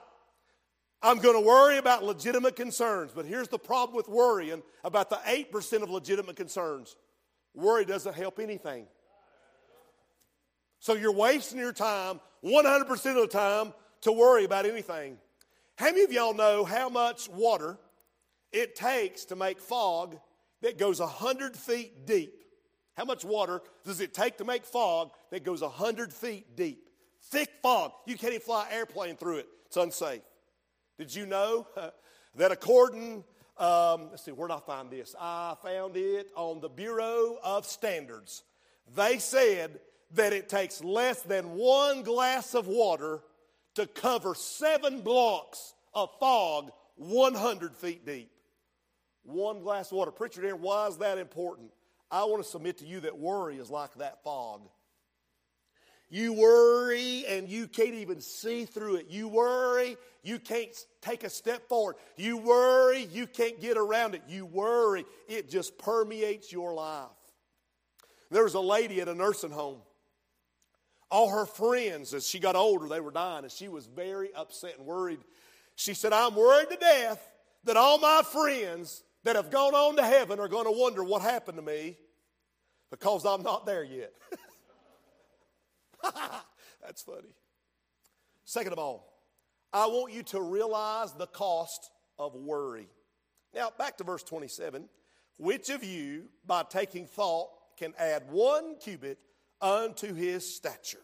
I'm 1.01 1.19
going 1.19 1.35
to 1.35 1.47
worry 1.47 1.79
about 1.79 2.05
legitimate 2.05 2.57
concerns, 2.57 3.13
but 3.15 3.25
here's 3.25 3.49
the 3.49 3.59
problem 3.59 3.97
with 3.97 4.09
worrying 4.09 4.63
about 4.85 5.11
the 5.11 5.17
8% 5.17 5.83
of 5.83 5.91
legitimate 5.91 6.37
concerns 6.37 6.97
worry 7.55 7.85
doesn't 7.85 8.15
help 8.15 8.39
anything. 8.39 8.87
So, 10.81 10.95
you're 10.95 11.13
wasting 11.13 11.59
your 11.59 11.73
time 11.73 12.21
100% 12.45 12.91
of 12.91 13.15
the 13.15 13.27
time 13.27 13.73
to 14.03 14.13
worry 14.13 14.45
about 14.45 14.67
anything. 14.67 15.19
How 15.77 15.87
many 15.87 16.03
of 16.03 16.13
y'all 16.13 16.35
know 16.35 16.65
how 16.65 16.89
much 16.89 17.29
water 17.29 17.79
it 18.53 18.75
takes 18.75 19.25
to 19.27 19.37
make 19.37 19.61
fog 19.61 20.19
that 20.63 20.79
goes 20.79 21.01
100 21.01 21.57
feet 21.57 22.07
deep? 22.07 22.43
How 22.97 23.05
much 23.05 23.25
water 23.25 23.61
does 23.85 24.01
it 24.01 24.13
take 24.13 24.39
to 24.39 24.45
make 24.45 24.65
fog 24.65 25.11
that 25.31 25.45
goes 25.45 25.63
100 25.63 26.13
feet 26.13 26.57
deep? 26.57 26.89
Thick 27.23 27.51
fog. 27.63 27.93
You 28.07 28.17
can't 28.17 28.33
even 28.33 28.45
fly 28.45 28.67
an 28.67 28.75
airplane 28.75 29.17
through 29.17 29.39
it. 29.39 29.49
It's 29.67 29.77
unsafe. 29.77 30.23
Did 30.99 31.15
you 31.15 31.27
know 31.27 31.67
that 32.37 32.53
according 32.53 33.25
Um, 33.59 34.11
let's 34.11 34.25
see, 34.25 34.31
where 34.31 34.47
did 34.47 34.55
I 34.55 34.61
find 34.61 34.89
this? 34.89 35.17
I 35.21 35.57
found 35.63 35.97
it 35.97 36.31
on 36.37 36.61
the 36.61 36.69
Bureau 36.69 37.39
of 37.43 37.67
Standards. 37.67 38.45
They 38.95 39.19
said 39.19 39.81
that 40.13 40.33
it 40.33 40.49
takes 40.49 40.83
less 40.83 41.23
than 41.23 41.53
one 41.53 42.03
glass 42.03 42.55
of 42.55 42.67
water 42.67 43.21
to 43.75 43.87
cover 43.87 44.35
seven 44.35 45.03
blocks 45.03 45.75
of 45.95 46.11
fog 46.19 46.71
100 46.97 47.77
feet 47.77 48.05
deep. 48.07 48.31
One 49.23 49.61
glass 49.61 49.91
of 49.91 49.99
water. 49.99 50.11
Preacher, 50.11 50.43
Darren, 50.43 50.61
why 50.61 50.87
is 50.87 50.97
that 50.99 51.19
important? 51.19 51.71
I 52.11 52.25
want 52.25 52.43
to 52.43 52.49
submit 52.49 52.79
to 52.79 52.87
you 52.87 53.01
that 53.01 53.19
worry 53.19 53.59
is 53.59 53.71
like 53.71 53.95
that 53.97 54.23
fog. 54.25 54.63
You 56.11 56.33
worry 56.33 57.27
and 57.27 57.49
you 57.49 57.69
can't 57.69 57.95
even 57.95 58.21
see 58.21 58.65
through 58.65 58.97
it. 58.97 59.07
You 59.11 59.29
worry, 59.29 59.99
you 60.23 60.39
can't 60.39 60.75
take 61.03 61.23
a 61.23 61.29
step 61.29 61.69
forward. 61.69 61.97
You 62.17 62.39
worry, 62.39 63.07
you 63.13 63.27
can't 63.27 63.61
get 63.61 63.77
around 63.77 64.15
it. 64.15 64.23
You 64.27 64.47
worry, 64.47 65.05
it 65.29 65.51
just 65.51 65.77
permeates 65.77 66.51
your 66.51 66.73
life. 66.73 67.09
There 68.31 68.45
was 68.45 68.55
a 68.55 68.61
lady 68.61 69.03
at 69.03 69.09
a 69.09 69.15
nursing 69.15 69.51
home. 69.51 69.81
All 71.11 71.31
her 71.31 71.47
friends, 71.47 72.13
as 72.13 72.29
she 72.29 72.39
got 72.39 72.55
older, 72.55 72.87
they 72.87 73.01
were 73.01 73.11
dying, 73.11 73.45
and 73.45 73.53
she 73.53 73.69
was 73.69 73.87
very 73.87 74.33
upset 74.35 74.77
and 74.77 74.87
worried. 74.87 75.21
She 75.75 75.95
said, 75.95 76.13
I'm 76.13 76.35
worried 76.35 76.69
to 76.71 76.77
death 76.77 77.27
that 77.65 77.77
all 77.77 77.99
my 77.99 78.23
friends 78.31 79.03
that 79.25 79.37
have 79.37 79.51
gone 79.51 79.75
on 79.75 79.97
to 79.97 80.03
heaven 80.03 80.39
are 80.39 80.49
going 80.49 80.67
to 80.67 80.73
wonder 80.73 81.03
what 81.03 81.23
happened 81.23 81.57
to 81.57 81.63
me 81.63 81.97
because 82.91 83.25
I'm 83.25 83.43
not 83.43 83.67
there 83.67 83.85
yet. 83.85 84.13
That's 86.83 87.03
funny. 87.03 87.35
Second 88.45 88.73
of 88.73 88.79
all, 88.79 89.13
I 89.73 89.87
want 89.87 90.13
you 90.13 90.23
to 90.25 90.41
realize 90.41 91.13
the 91.13 91.27
cost 91.27 91.91
of 92.19 92.35
worry. 92.35 92.89
Now, 93.55 93.71
back 93.77 93.99
to 93.99 94.05
verse 94.05 94.23
27. 94.23 94.89
Which 95.39 95.69
of 95.69 95.85
you, 95.85 96.25
by 96.47 96.65
taking 96.65 97.07
thought, 97.07 97.51
can 97.77 97.95
add 97.99 98.31
one 98.31 98.77
cubit 98.81 99.19
unto 99.61 100.15
his 100.15 100.55
stature? 100.55 100.99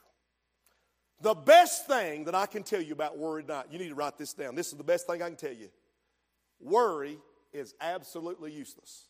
The 1.21 1.35
best 1.35 1.87
thing 1.87 2.25
that 2.25 2.35
I 2.35 2.47
can 2.47 2.63
tell 2.63 2.83
you 2.83 2.93
about 2.93 3.17
worry 3.17 3.45
not, 3.47 3.73
you 3.73 3.79
need 3.79 3.89
to 3.89 3.95
write 3.95 4.19
this 4.19 4.35
down. 4.35 4.55
This 4.55 4.69
is 4.69 4.79
the 4.79 4.85
best 4.85 5.07
thing 5.07 5.23
I 5.23 5.29
can 5.29 5.37
tell 5.37 5.53
you. 5.53 5.69
Worry 6.61 7.19
is 7.53 7.75
absolutely 7.81 8.53
useless. 8.53 9.07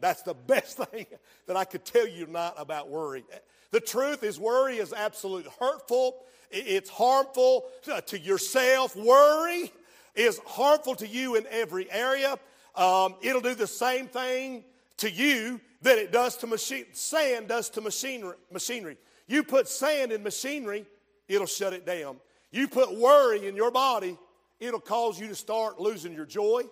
That's 0.00 0.22
the 0.22 0.34
best 0.34 0.78
thing 0.90 1.06
that 1.46 1.56
I 1.56 1.64
could 1.64 1.84
tell 1.84 2.06
you 2.06 2.26
not 2.26 2.54
about 2.58 2.88
worry. 2.88 3.24
The 3.70 3.80
truth 3.80 4.22
is, 4.22 4.38
worry 4.38 4.78
is 4.78 4.92
absolutely 4.92 5.50
hurtful. 5.58 6.16
It's 6.50 6.90
harmful 6.90 7.64
to 8.06 8.18
yourself. 8.18 8.94
Worry 8.96 9.72
is 10.14 10.40
harmful 10.46 10.94
to 10.96 11.08
you 11.08 11.34
in 11.34 11.46
every 11.50 11.90
area. 11.90 12.38
Um, 12.74 13.16
it'll 13.20 13.40
do 13.40 13.54
the 13.54 13.66
same 13.66 14.06
thing 14.06 14.64
to 14.98 15.10
you 15.10 15.60
that 15.82 15.98
it 15.98 16.12
does 16.12 16.36
to 16.38 16.46
machine. 16.46 16.86
Sand 16.92 17.48
does 17.48 17.70
to 17.70 17.80
machinery. 17.80 18.36
Machinery. 18.52 18.96
You 19.26 19.42
put 19.42 19.68
sand 19.68 20.12
in 20.12 20.22
machinery, 20.22 20.86
it'll 21.28 21.46
shut 21.46 21.72
it 21.72 21.84
down. 21.84 22.16
You 22.50 22.68
put 22.68 22.96
worry 22.96 23.46
in 23.46 23.56
your 23.56 23.70
body, 23.70 24.16
it'll 24.60 24.80
cause 24.80 25.18
you 25.18 25.28
to 25.28 25.34
start 25.34 25.80
losing 25.80 26.12
your 26.12 26.26
joy. 26.26 26.62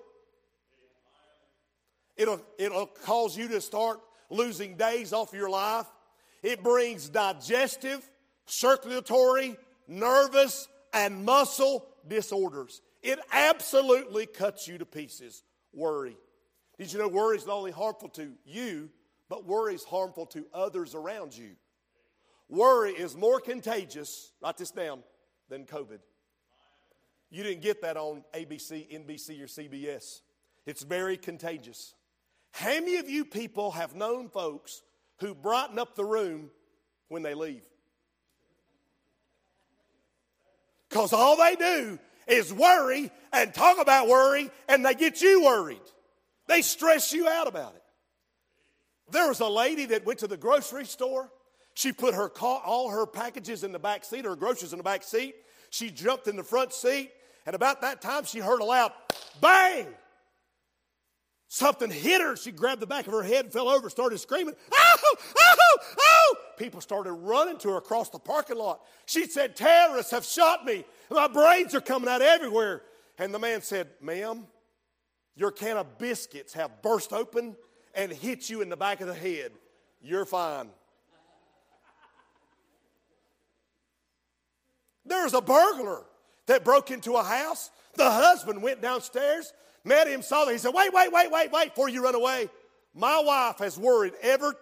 It'll, 2.17 2.41
it'll 2.59 2.87
cause 2.87 3.37
you 3.37 3.49
to 3.49 3.61
start 3.61 4.01
losing 4.31 4.77
days 4.77 5.13
off 5.13 5.33
of 5.33 5.39
your 5.39 5.51
life. 5.51 5.87
It 6.43 6.63
brings 6.63 7.09
digestive, 7.09 8.09
circulatory, 8.47 9.57
nervous, 9.89 10.69
and 10.93 11.25
muscle 11.25 11.87
disorders. 12.07 12.83
It 13.03 13.19
absolutely 13.33 14.27
cuts 14.27 14.69
you 14.69 14.79
to 14.79 14.87
pieces. 14.87 15.43
Worry. 15.73 16.17
Did 16.79 16.93
you 16.93 16.99
know 16.99 17.09
worry 17.09 17.37
is 17.37 17.47
not 17.47 17.57
only 17.57 17.71
harmful 17.71 18.09
to 18.11 18.33
you, 18.45 18.91
but 19.29 19.45
worry 19.45 19.75
is 19.75 19.85
harmful 19.85 20.27
to 20.27 20.47
others 20.53 20.95
around 20.95 21.37
you? 21.37 21.51
Worry 22.49 22.93
is 22.93 23.17
more 23.17 23.41
contagious, 23.41 24.33
write 24.43 24.57
this 24.57 24.71
down, 24.71 25.03
than 25.49 25.65
COVID. 25.65 25.99
You 27.31 27.43
didn't 27.43 27.63
get 27.63 27.83
that 27.83 27.97
on 27.97 28.23
ABC, 28.35 28.89
NBC, 28.93 29.43
or 29.43 29.47
CBS. 29.47 30.21
It's 30.67 30.83
very 30.83 31.17
contagious. 31.17 31.95
How 32.53 32.69
many 32.69 32.97
of 32.97 33.09
you 33.09 33.25
people 33.25 33.73
have 33.73 33.95
known 33.95 34.29
folks 34.29 34.83
who 35.19 35.35
brighten 35.35 35.79
up 35.79 35.95
the 35.95 36.05
room 36.05 36.51
when 37.09 37.23
they 37.23 37.35
leave? 37.35 37.63
Because 40.89 41.13
all 41.13 41.37
they 41.37 41.57
do 41.57 41.99
is 42.29 42.53
worry 42.53 43.11
and 43.33 43.53
talk 43.53 43.81
about 43.81 44.07
worry, 44.07 44.51
and 44.69 44.87
they 44.87 44.95
get 44.95 45.21
you 45.21 45.43
worried. 45.43 45.81
They 46.47 46.63
stress 46.63 47.13
you 47.13 47.29
out 47.29 47.49
about 47.49 47.75
it. 47.75 47.83
There 49.11 49.29
was 49.29 49.41
a 49.41 49.49
lady 49.49 49.87
that 49.87 50.05
went 50.05 50.21
to 50.21 50.27
the 50.27 50.37
grocery 50.37 50.85
store. 50.85 51.31
She 51.75 51.93
put 51.93 52.15
her 52.15 52.29
all 52.41 52.91
her 52.91 53.07
packages 53.07 53.65
in 53.65 53.73
the 53.73 53.79
back 53.79 54.05
seat, 54.05 54.25
her 54.25 54.37
groceries 54.37 54.73
in 54.73 54.79
the 54.79 54.85
back 54.85 55.03
seat. 55.03 55.35
She 55.71 55.91
jumped 55.91 56.29
in 56.29 56.37
the 56.37 56.45
front 56.45 56.73
seat, 56.73 57.11
and 57.47 57.55
about 57.55 57.81
that 57.81 58.01
time 58.01 58.25
she 58.25 58.39
heard 58.39 58.61
a 58.61 58.65
loud 58.65 58.93
bang. 59.41 59.89
Something 61.49 61.91
hit 61.91 62.21
her. 62.21 62.37
She 62.37 62.51
grabbed 62.51 62.81
the 62.81 62.87
back 62.87 63.07
of 63.07 63.13
her 63.13 63.23
head, 63.23 63.53
fell 63.53 63.69
over, 63.69 63.89
started 63.91 64.19
screaming, 64.19 64.55
Oh, 64.73 64.97
oh, 65.39 65.77
oh. 65.99 66.37
People 66.57 66.81
started 66.81 67.13
running 67.13 67.59
to 67.59 67.71
her 67.71 67.77
across 67.77 68.09
the 68.09 68.19
parking 68.19 68.57
lot. 68.57 68.81
She 69.07 69.27
said, 69.27 69.55
Terrorists 69.55 70.11
have 70.13 70.25
shot 70.25 70.65
me. 70.65 70.85
My 71.11 71.29
brains 71.29 71.75
are 71.75 71.81
coming 71.81 72.09
out 72.09 72.23
everywhere. 72.23 72.83
And 73.19 73.33
the 73.33 73.39
man 73.39 73.63
said, 73.63 73.89
Ma'am, 74.01 74.47
your 75.37 75.51
can 75.51 75.77
of 75.77 75.99
biscuits 75.99 76.55
have 76.55 76.83
burst 76.83 77.13
open 77.13 77.57
and 77.95 78.13
hit 78.13 78.51
you 78.51 78.63
in 78.63 78.69
the 78.69 78.77
back 78.77 79.01
of 79.01 79.07
the 79.07 79.15
head. 79.15 79.53
You're 80.01 80.25
fine. 80.25 80.69
There's 85.07 85.35
a 85.35 85.41
burglar 85.41 86.05
that 86.47 86.65
broke 86.65 86.91
into 86.91 87.15
a 87.15 87.23
house. 87.23 87.71
The 87.97 88.11
husband 88.11 88.63
went 88.63 88.81
downstairs 88.81 89.53
met 89.85 90.09
him, 90.09 90.23
saw 90.23 90.45
him. 90.47 90.53
He 90.53 90.59
said, 90.59 90.73
Wait, 90.75 90.93
wait, 90.93 91.13
wait, 91.13 91.31
wait, 91.31 91.53
wait 91.53 91.69
before 91.71 91.89
you 91.89 92.03
run 92.03 92.15
away. 92.15 92.49
My 92.95 93.21
wife 93.25 93.59
has 93.59 93.79
worried 93.79 94.15
every 94.23 94.53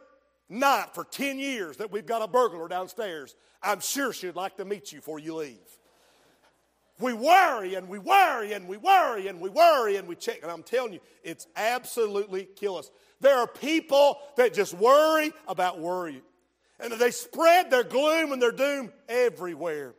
night 0.49 0.95
for 0.95 1.05
10 1.05 1.39
years 1.39 1.77
that 1.79 1.91
we've 1.91 2.07
got 2.07 2.23
a 2.23 2.29
burglar 2.29 2.69
downstairs. 2.69 3.35
I'm 3.63 3.81
sure 3.81 4.13
she'd 4.13 4.37
like 4.37 4.57
to 4.57 4.65
meet 4.65 4.93
you 4.93 4.99
before 4.99 5.19
you 5.19 5.37
leave. 5.37 5.59
We 7.03 7.13
worry 7.13 7.75
and 7.75 7.89
we 7.89 7.99
worry 7.99 8.53
and 8.53 8.69
we 8.69 8.77
worry 8.77 9.27
and 9.27 9.41
we 9.41 9.51
worry 9.51 9.97
and 9.97 10.07
we 10.07 10.15
check. 10.15 10.39
And 10.43 10.51
I'm 10.51 10.63
telling 10.63 10.93
you, 10.93 11.01
it's 11.25 11.49
absolutely 11.57 12.49
kill 12.57 12.77
us. 12.77 12.91
There 13.21 13.37
are 13.37 13.47
people 13.47 14.19
that 14.37 14.55
just 14.55 14.73
worry 14.73 15.33
about 15.49 15.81
worry. 15.81 16.23
And 16.79 16.93
they 16.93 17.11
spread 17.11 17.71
their 17.71 17.85
gloom 17.85 18.33
and 18.33 18.41
their 18.41 18.53
doom 18.53 18.93
everywhere. 19.09 19.95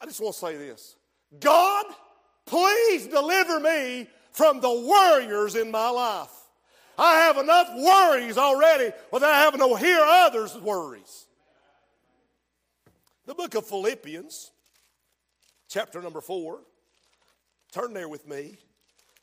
I 0.00 0.06
just 0.06 0.20
want 0.20 0.34
to 0.34 0.40
say 0.40 0.56
this 0.56 0.96
God, 1.38 1.84
please 2.46 3.06
deliver 3.06 3.60
me 3.60 4.08
from 4.32 4.60
the 4.60 4.72
worriers 4.72 5.54
in 5.54 5.70
my 5.70 5.90
life. 5.90 6.30
I 6.96 7.14
have 7.20 7.36
enough 7.36 7.68
worries 7.76 8.38
already 8.38 8.92
without 9.12 9.34
having 9.34 9.60
to 9.60 9.76
hear 9.76 10.00
others' 10.00 10.56
worries. 10.56 11.26
The 13.26 13.34
book 13.34 13.54
of 13.54 13.66
Philippians, 13.66 14.50
chapter 15.68 16.00
number 16.02 16.20
four. 16.20 16.60
Turn 17.72 17.92
there 17.92 18.08
with 18.08 18.26
me. 18.26 18.56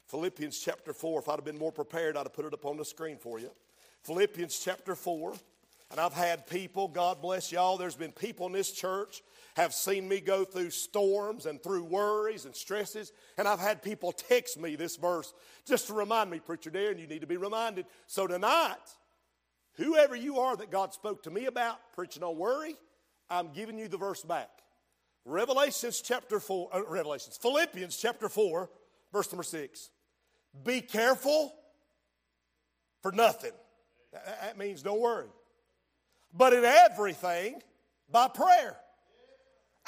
Philippians 0.07 0.59
chapter 0.59 0.93
4. 0.93 1.21
If 1.21 1.29
I'd 1.29 1.37
have 1.37 1.45
been 1.45 1.57
more 1.57 1.71
prepared, 1.71 2.15
I'd 2.15 2.23
have 2.23 2.33
put 2.33 2.45
it 2.45 2.53
up 2.53 2.65
on 2.65 2.77
the 2.77 2.85
screen 2.85 3.17
for 3.17 3.39
you. 3.39 3.49
Philippians 4.03 4.59
chapter 4.59 4.95
4. 4.95 5.33
And 5.91 5.99
I've 5.99 6.13
had 6.13 6.47
people, 6.47 6.87
God 6.87 7.21
bless 7.21 7.51
y'all, 7.51 7.77
there's 7.77 7.95
been 7.95 8.11
people 8.11 8.47
in 8.47 8.51
this 8.51 8.71
church 8.71 9.21
have 9.55 9.73
seen 9.73 10.07
me 10.07 10.19
go 10.19 10.43
through 10.43 10.71
storms 10.71 11.45
and 11.45 11.61
through 11.61 11.83
worries 11.85 12.45
and 12.45 12.55
stresses. 12.55 13.11
And 13.37 13.47
I've 13.47 13.59
had 13.59 13.81
people 13.81 14.11
text 14.11 14.59
me 14.59 14.75
this 14.75 14.97
verse 14.97 15.33
just 15.65 15.87
to 15.87 15.93
remind 15.93 16.29
me, 16.29 16.39
Preacher 16.39 16.71
Darren, 16.71 16.99
you 16.99 17.07
need 17.07 17.21
to 17.21 17.27
be 17.27 17.37
reminded. 17.37 17.85
So 18.07 18.27
tonight, 18.27 18.75
whoever 19.75 20.15
you 20.15 20.39
are 20.39 20.55
that 20.57 20.71
God 20.71 20.93
spoke 20.93 21.23
to 21.23 21.31
me 21.31 21.45
about 21.45 21.77
preaching 21.93 22.23
on 22.23 22.35
worry, 22.35 22.75
I'm 23.29 23.53
giving 23.53 23.77
you 23.77 23.87
the 23.87 23.97
verse 23.97 24.23
back. 24.23 24.54
Revelations 25.25 26.01
chapter 26.01 26.39
4, 26.39 26.69
uh, 26.71 26.81
Revelations, 26.87 27.37
Philippians 27.37 27.97
chapter 27.97 28.29
4, 28.29 28.69
verse 29.11 29.31
number 29.31 29.43
6. 29.43 29.89
Be 30.63 30.81
careful 30.81 31.53
for 33.01 33.11
nothing. 33.11 33.51
That 34.13 34.57
means 34.57 34.81
don't 34.81 35.01
worry. 35.01 35.27
But 36.33 36.53
in 36.53 36.63
everything, 36.63 37.61
by 38.09 38.27
prayer 38.27 38.77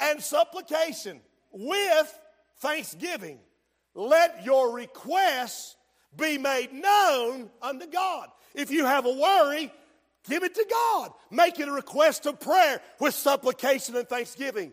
and 0.00 0.20
supplication 0.20 1.20
with 1.50 2.18
thanksgiving. 2.58 3.38
Let 3.94 4.44
your 4.44 4.72
requests 4.72 5.76
be 6.16 6.38
made 6.38 6.72
known 6.72 7.50
unto 7.62 7.86
God. 7.86 8.28
If 8.54 8.70
you 8.70 8.84
have 8.84 9.06
a 9.06 9.12
worry, 9.12 9.72
give 10.28 10.42
it 10.42 10.54
to 10.54 10.66
God. 10.70 11.12
Make 11.30 11.58
it 11.60 11.68
a 11.68 11.72
request 11.72 12.26
of 12.26 12.40
prayer 12.40 12.80
with 13.00 13.14
supplication 13.14 13.96
and 13.96 14.08
thanksgiving. 14.08 14.72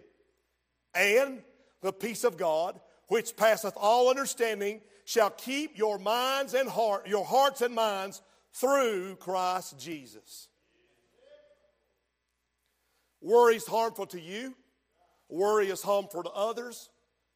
And 0.95 1.43
the 1.81 1.93
peace 1.93 2.23
of 2.23 2.37
God, 2.37 2.79
which 3.07 3.35
passeth 3.35 3.73
all 3.75 4.09
understanding, 4.09 4.81
shall 5.03 5.29
keep 5.29 5.77
your 5.77 5.99
minds 5.99 6.53
and 6.53 6.67
heart, 6.67 7.07
your 7.07 7.25
hearts 7.25 7.61
and 7.61 7.75
minds 7.75 8.21
through 8.53 9.17
Christ 9.17 9.79
Jesus. 9.79 10.47
Worry 13.21 13.55
is 13.55 13.67
harmful 13.67 14.05
to 14.07 14.21
you. 14.21 14.55
Worry 15.29 15.69
is 15.69 15.81
harmful 15.81 16.23
to 16.23 16.31
others. 16.31 16.89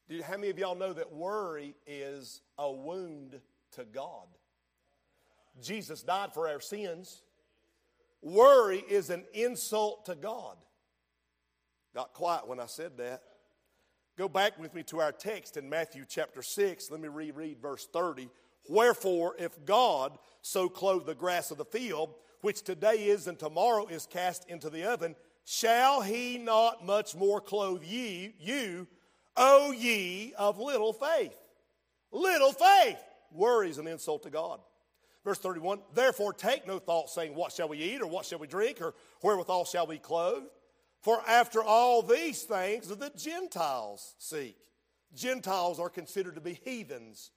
Do, 0.07 0.21
how 0.23 0.37
many 0.37 0.49
of 0.49 0.57
y'all 0.57 0.75
know 0.75 0.93
that 0.93 1.11
worry 1.11 1.75
is 1.85 2.41
a 2.57 2.71
wound 2.71 3.39
to 3.73 3.85
God? 3.85 4.27
Jesus 5.61 6.01
died 6.03 6.33
for 6.33 6.47
our 6.47 6.59
sins. 6.59 7.21
Worry 8.21 8.83
is 8.89 9.09
an 9.09 9.25
insult 9.33 10.05
to 10.05 10.15
God. 10.15 10.57
Got 11.93 12.13
quiet 12.13 12.47
when 12.47 12.59
I 12.59 12.65
said 12.65 12.97
that. 12.97 13.23
Go 14.19 14.27
back 14.27 14.59
with 14.59 14.75
me 14.75 14.83
to 14.83 14.99
our 14.99 15.13
text 15.13 15.55
in 15.55 15.69
Matthew 15.69 16.03
chapter 16.05 16.41
6. 16.41 16.91
Let 16.91 16.99
me 16.99 17.07
reread 17.07 17.61
verse 17.61 17.87
30. 17.93 18.27
Wherefore, 18.67 19.33
if 19.39 19.63
God 19.63 20.17
so 20.41 20.67
clothe 20.67 21.05
the 21.05 21.15
grass 21.15 21.51
of 21.51 21.57
the 21.57 21.63
field, 21.63 22.13
which 22.41 22.63
today 22.63 23.05
is 23.05 23.27
and 23.27 23.39
tomorrow 23.39 23.87
is 23.87 24.05
cast 24.05 24.49
into 24.49 24.69
the 24.69 24.83
oven, 24.83 25.15
shall 25.45 26.01
he 26.01 26.37
not 26.37 26.85
much 26.85 27.15
more 27.15 27.39
clothe 27.39 27.81
ye, 27.81 28.35
you, 28.41 28.87
O 29.37 29.71
ye 29.71 30.33
of 30.37 30.59
little 30.59 30.91
faith? 30.91 31.39
Little 32.11 32.51
faith. 32.51 32.99
Worry 33.31 33.69
is 33.69 33.77
an 33.77 33.87
insult 33.87 34.23
to 34.23 34.29
God. 34.29 34.59
Verse 35.23 35.39
31 35.39 35.79
Therefore, 35.93 36.33
take 36.33 36.67
no 36.67 36.77
thought, 36.77 37.09
saying, 37.09 37.35
What 37.35 37.53
shall 37.53 37.69
we 37.69 37.77
eat, 37.77 38.01
or 38.01 38.07
what 38.07 38.25
shall 38.25 38.39
we 38.39 38.47
drink, 38.47 38.81
or 38.81 38.95
wherewithal 39.23 39.63
shall 39.63 39.87
we 39.87 39.97
clothe? 39.97 40.43
For 41.01 41.21
after 41.27 41.63
all 41.63 42.01
these 42.01 42.43
things 42.43 42.87
the 42.87 43.11
Gentiles 43.15 44.15
seek. 44.19 44.57
Gentiles 45.15 45.79
are 45.79 45.89
considered 45.89 46.35
to 46.35 46.41
be 46.41 46.59
heathens 46.63 47.31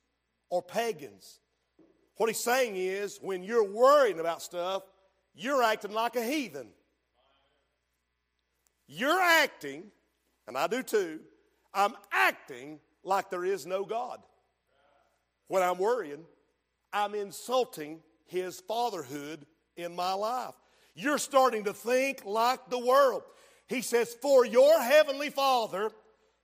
or 0.50 0.62
pagans. 0.62 1.40
What 2.16 2.28
he's 2.28 2.40
saying 2.40 2.76
is, 2.76 3.18
when 3.22 3.42
you're 3.42 3.64
worrying 3.64 4.20
about 4.20 4.42
stuff, 4.42 4.82
you're 5.34 5.62
acting 5.62 5.92
like 5.92 6.16
a 6.16 6.22
heathen. 6.22 6.68
You're 8.86 9.20
acting, 9.20 9.84
and 10.46 10.58
I 10.58 10.66
do 10.66 10.82
too, 10.82 11.20
I'm 11.72 11.94
acting 12.12 12.80
like 13.02 13.30
there 13.30 13.44
is 13.44 13.64
no 13.64 13.84
God. 13.84 14.20
When 15.48 15.62
I'm 15.62 15.78
worrying, 15.78 16.24
I'm 16.92 17.14
insulting 17.14 18.00
his 18.26 18.60
fatherhood 18.60 19.46
in 19.76 19.96
my 19.96 20.12
life. 20.12 20.54
You're 20.94 21.18
starting 21.18 21.64
to 21.64 21.72
think 21.72 22.24
like 22.26 22.68
the 22.68 22.78
world. 22.78 23.22
He 23.72 23.80
says, 23.80 24.14
For 24.20 24.44
your 24.44 24.82
heavenly 24.82 25.30
Father 25.30 25.90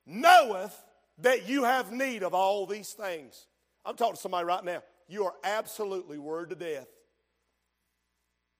knoweth 0.07 0.75
that 1.19 1.47
you 1.47 1.63
have 1.63 1.91
need 1.91 2.23
of 2.23 2.33
all 2.33 2.65
these 2.65 2.93
things. 2.93 3.45
I'm 3.85 3.95
talking 3.95 4.15
to 4.15 4.19
somebody 4.19 4.45
right 4.45 4.65
now. 4.65 4.81
You 5.07 5.25
are 5.25 5.35
absolutely 5.43 6.17
worried 6.17 6.49
to 6.49 6.55
death. 6.55 6.87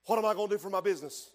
What 0.05 0.19
am 0.19 0.25
I 0.25 0.35
going 0.35 0.49
to 0.49 0.55
do 0.55 0.59
for 0.59 0.69
my 0.69 0.81
business? 0.81 1.31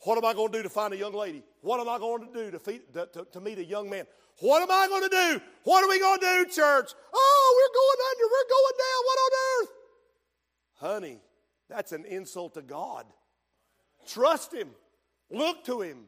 What 0.00 0.16
am 0.16 0.24
I 0.24 0.32
going 0.32 0.50
to 0.50 0.58
do 0.58 0.62
to 0.62 0.70
find 0.70 0.94
a 0.94 0.96
young 0.96 1.12
lady? 1.12 1.42
What 1.60 1.78
am 1.78 1.90
I 1.90 1.98
going 1.98 2.26
to 2.26 2.32
do 2.32 2.50
to, 2.50 2.58
feed, 2.58 2.80
to, 2.94 3.06
to, 3.12 3.26
to 3.32 3.40
meet 3.40 3.58
a 3.58 3.64
young 3.64 3.90
man? 3.90 4.06
What 4.38 4.62
am 4.62 4.70
I 4.70 4.88
going 4.88 5.02
to 5.02 5.10
do? 5.10 5.42
What 5.64 5.84
are 5.84 5.88
we 5.88 6.00
going 6.00 6.20
to 6.20 6.26
do, 6.26 6.44
church? 6.50 6.90
Oh, 7.12 7.54
we're 7.58 7.74
going 7.74 7.98
under. 8.10 8.24
We're 8.32 8.48
going 8.48 8.76
down. 8.78 9.04
What 9.04 9.18
on 9.18 9.30
earth? 9.60 9.70
Honey, 11.02 11.20
that's 11.68 11.92
an 11.92 12.06
insult 12.06 12.54
to 12.54 12.62
God. 12.62 13.04
Trust 14.08 14.54
Him. 14.54 14.70
Look 15.30 15.64
to 15.66 15.82
Him. 15.82 16.06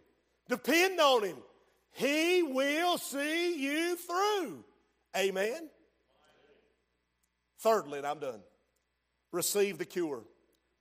Depend 0.49 1.01
on 1.01 1.25
Him. 1.25 1.37
He 1.93 2.43
will 2.43 2.99
see 2.99 3.57
you 3.57 3.97
through. 3.97 4.65
Amen. 5.17 5.71
Thirdly, 7.61 7.99
and 7.99 8.07
I'm 8.07 8.19
done. 8.19 8.41
Receive 9.33 9.79
the 9.79 9.85
cure. 9.85 10.25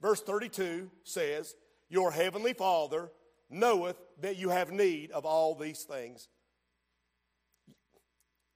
Verse 0.01 0.21
32 0.21 0.89
says, 1.03 1.55
Your 1.89 2.11
heavenly 2.11 2.53
Father 2.53 3.11
knoweth 3.49 3.95
that 4.21 4.37
you 4.37 4.49
have 4.49 4.71
need 4.71 5.11
of 5.11 5.25
all 5.25 5.55
these 5.55 5.83
things. 5.83 6.27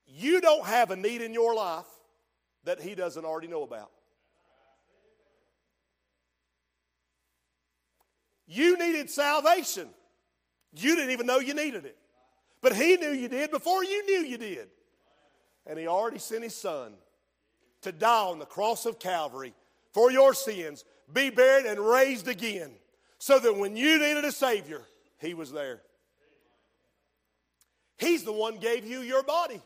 You 0.06 0.41
don't 0.41 0.65
have 0.65 0.91
a 0.91 0.96
need 0.96 1.22
in 1.22 1.34
your 1.34 1.54
life 1.54 1.86
that 2.63 2.82
He 2.82 2.96
doesn't 2.96 3.24
already 3.24 3.48
know 3.48 3.63
about. 3.63 3.91
You 8.46 8.78
needed 8.78 9.10
salvation. 9.10 9.89
You 10.81 10.95
didn't 10.95 11.11
even 11.11 11.25
know 11.25 11.39
you 11.39 11.53
needed 11.53 11.85
it. 11.85 11.97
But 12.61 12.75
He 12.75 12.97
knew 12.97 13.11
you 13.11 13.27
did 13.27 13.51
before 13.51 13.83
you 13.83 14.05
knew 14.05 14.27
you 14.27 14.37
did. 14.37 14.67
And 15.65 15.77
He 15.77 15.87
already 15.87 16.19
sent 16.19 16.43
His 16.43 16.55
Son 16.55 16.93
to 17.81 17.91
die 17.91 18.25
on 18.25 18.39
the 18.39 18.45
cross 18.45 18.85
of 18.85 18.99
Calvary 18.99 19.53
for 19.93 20.11
your 20.11 20.33
sins, 20.33 20.83
be 21.11 21.29
buried, 21.29 21.65
and 21.65 21.79
raised 21.79 22.27
again, 22.27 22.71
so 23.19 23.39
that 23.39 23.57
when 23.57 23.75
you 23.75 23.99
needed 23.99 24.25
a 24.25 24.31
Savior, 24.31 24.81
He 25.19 25.33
was 25.33 25.51
there. 25.51 25.81
He's 27.97 28.23
the 28.23 28.33
one 28.33 28.57
gave 28.57 28.85
you 28.85 29.01
your 29.01 29.23
body. 29.23 29.61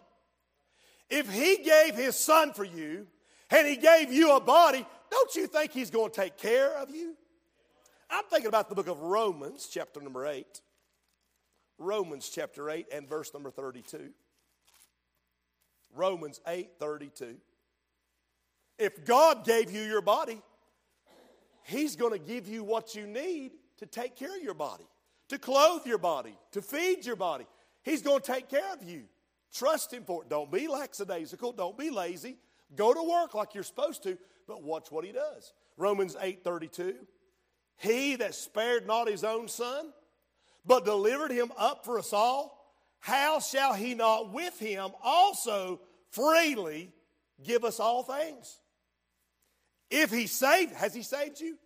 If 1.09 1.31
He 1.31 1.57
gave 1.57 1.95
His 1.95 2.15
Son 2.15 2.53
for 2.53 2.63
you, 2.63 3.07
and 3.49 3.67
He 3.67 3.75
gave 3.75 4.11
you 4.11 4.35
a 4.35 4.39
body, 4.39 4.85
don't 5.09 5.35
you 5.35 5.47
think 5.47 5.71
He's 5.71 5.89
going 5.89 6.11
to 6.11 6.21
take 6.21 6.37
care 6.37 6.77
of 6.77 6.89
you? 6.89 7.15
I'm 8.09 8.23
thinking 8.25 8.47
about 8.47 8.69
the 8.69 8.75
book 8.75 8.87
of 8.87 9.01
Romans, 9.01 9.69
chapter 9.71 10.01
number 10.01 10.25
8. 10.25 10.61
Romans 11.81 12.29
chapter 12.29 12.69
8 12.69 12.87
and 12.93 13.09
verse 13.09 13.33
number 13.33 13.49
32. 13.49 14.11
Romans 15.95 16.39
8 16.47 16.69
32. 16.79 17.35
If 18.77 19.05
God 19.05 19.43
gave 19.43 19.71
you 19.71 19.81
your 19.81 20.01
body, 20.01 20.41
He's 21.63 21.95
going 21.95 22.13
to 22.13 22.19
give 22.19 22.47
you 22.47 22.63
what 22.63 22.95
you 22.95 23.05
need 23.05 23.51
to 23.77 23.85
take 23.85 24.15
care 24.15 24.35
of 24.35 24.43
your 24.43 24.53
body, 24.53 24.87
to 25.29 25.37
clothe 25.37 25.85
your 25.85 25.97
body, 25.97 26.37
to 26.51 26.61
feed 26.61 27.05
your 27.05 27.15
body. 27.15 27.45
He's 27.83 28.01
going 28.01 28.21
to 28.21 28.31
take 28.31 28.49
care 28.49 28.73
of 28.73 28.83
you. 28.83 29.03
Trust 29.53 29.93
Him 29.93 30.03
for 30.03 30.23
it. 30.23 30.29
Don't 30.29 30.51
be 30.51 30.67
lackadaisical. 30.67 31.51
Don't 31.51 31.77
be 31.77 31.89
lazy. 31.89 32.37
Go 32.75 32.93
to 32.93 33.03
work 33.03 33.33
like 33.33 33.53
you're 33.53 33.63
supposed 33.63 34.03
to, 34.03 34.17
but 34.47 34.63
watch 34.63 34.91
what 34.91 35.03
He 35.03 35.11
does. 35.11 35.53
Romans 35.77 36.15
8 36.19 36.43
32. 36.43 36.95
He 37.77 38.15
that 38.17 38.35
spared 38.35 38.85
not 38.87 39.09
His 39.09 39.23
own 39.23 39.47
Son, 39.47 39.91
but 40.65 40.85
delivered 40.85 41.31
him 41.31 41.51
up 41.57 41.85
for 41.85 41.99
us 41.99 42.13
all, 42.13 42.57
how 42.99 43.39
shall 43.39 43.73
he 43.73 43.95
not 43.95 44.31
with 44.31 44.59
him 44.59 44.91
also 45.03 45.81
freely 46.11 46.91
give 47.43 47.63
us 47.63 47.79
all 47.79 48.03
things? 48.03 48.59
If 49.89 50.11
he 50.11 50.27
saved, 50.27 50.73
has 50.73 50.93
he 50.93 51.01
saved 51.01 51.39
you? 51.41 51.57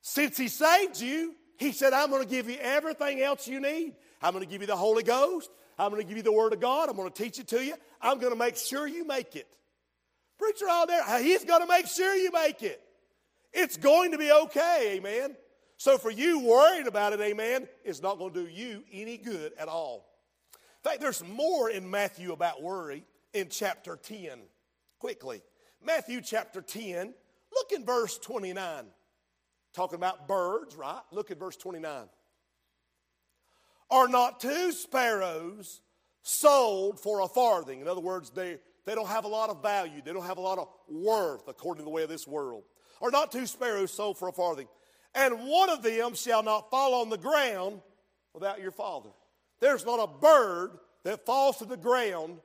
Since 0.00 0.36
he 0.36 0.48
saved 0.48 1.00
you, 1.00 1.34
he 1.58 1.72
said, 1.72 1.92
I'm 1.92 2.10
going 2.10 2.22
to 2.22 2.28
give 2.28 2.48
you 2.48 2.56
everything 2.60 3.20
else 3.20 3.48
you 3.48 3.60
need. 3.60 3.96
I'm 4.22 4.32
going 4.32 4.44
to 4.44 4.50
give 4.50 4.60
you 4.60 4.66
the 4.66 4.76
Holy 4.76 5.02
Ghost. 5.02 5.50
I'm 5.78 5.90
going 5.90 6.00
to 6.00 6.06
give 6.06 6.16
you 6.16 6.22
the 6.22 6.32
Word 6.32 6.52
of 6.52 6.60
God. 6.60 6.88
I'm 6.88 6.96
going 6.96 7.10
to 7.10 7.22
teach 7.22 7.38
it 7.38 7.48
to 7.48 7.64
you. 7.64 7.74
I'm 8.00 8.18
going 8.18 8.32
to 8.32 8.38
make 8.38 8.56
sure 8.56 8.86
you 8.86 9.04
make 9.04 9.36
it. 9.36 9.48
Preacher 10.38 10.66
out 10.70 10.88
there, 10.88 11.22
he's 11.22 11.44
going 11.44 11.60
to 11.60 11.66
make 11.66 11.86
sure 11.86 12.14
you 12.14 12.30
make 12.30 12.62
it. 12.62 12.80
It's 13.52 13.76
going 13.76 14.12
to 14.12 14.18
be 14.18 14.30
okay, 14.30 14.96
amen. 14.96 15.34
So 15.76 15.98
for 15.98 16.10
you 16.10 16.40
worrying 16.40 16.86
about 16.86 17.12
it, 17.12 17.20
amen, 17.20 17.68
is 17.84 18.02
not 18.02 18.18
going 18.18 18.32
to 18.32 18.44
do 18.44 18.50
you 18.50 18.82
any 18.92 19.18
good 19.18 19.52
at 19.58 19.68
all. 19.68 20.06
In 20.54 20.90
fact, 20.90 21.00
there's 21.00 21.22
more 21.24 21.70
in 21.70 21.90
Matthew 21.90 22.32
about 22.32 22.62
worry 22.62 23.04
in 23.34 23.48
chapter 23.50 23.96
10. 23.96 24.38
Quickly. 24.98 25.42
Matthew 25.84 26.20
chapter 26.20 26.62
10, 26.62 27.12
look 27.54 27.72
in 27.72 27.84
verse 27.84 28.18
29. 28.18 28.86
Talking 29.74 29.96
about 29.96 30.26
birds, 30.26 30.74
right? 30.74 31.00
Look 31.12 31.30
at 31.30 31.38
verse 31.38 31.56
29. 31.56 32.08
Are 33.90 34.08
not 34.08 34.40
two 34.40 34.72
sparrows 34.72 35.82
sold 36.22 36.98
for 36.98 37.20
a 37.20 37.28
farthing? 37.28 37.80
In 37.80 37.88
other 37.88 38.00
words, 38.00 38.30
they, 38.30 38.58
they 38.84 38.94
don't 38.94 39.08
have 39.08 39.24
a 39.24 39.28
lot 39.28 39.50
of 39.50 39.62
value, 39.62 40.00
they 40.04 40.12
don't 40.12 40.24
have 40.24 40.38
a 40.38 40.40
lot 40.40 40.58
of 40.58 40.68
worth 40.88 41.46
according 41.46 41.82
to 41.82 41.84
the 41.84 41.90
way 41.90 42.02
of 42.02 42.08
this 42.08 42.26
world. 42.26 42.64
Are 43.02 43.10
not 43.10 43.30
two 43.30 43.46
sparrows 43.46 43.92
sold 43.92 44.18
for 44.18 44.28
a 44.28 44.32
farthing? 44.32 44.66
And 45.16 45.48
one 45.48 45.70
of 45.70 45.82
them 45.82 46.14
shall 46.14 46.42
not 46.42 46.70
fall 46.70 47.00
on 47.00 47.08
the 47.08 47.16
ground 47.16 47.80
without 48.34 48.60
your 48.60 48.70
father. 48.70 49.08
There's 49.60 49.84
not 49.84 49.98
a 49.98 50.06
bird 50.06 50.72
that 51.04 51.24
falls 51.24 51.56
to 51.56 51.64
the 51.64 51.76
ground 51.76 52.38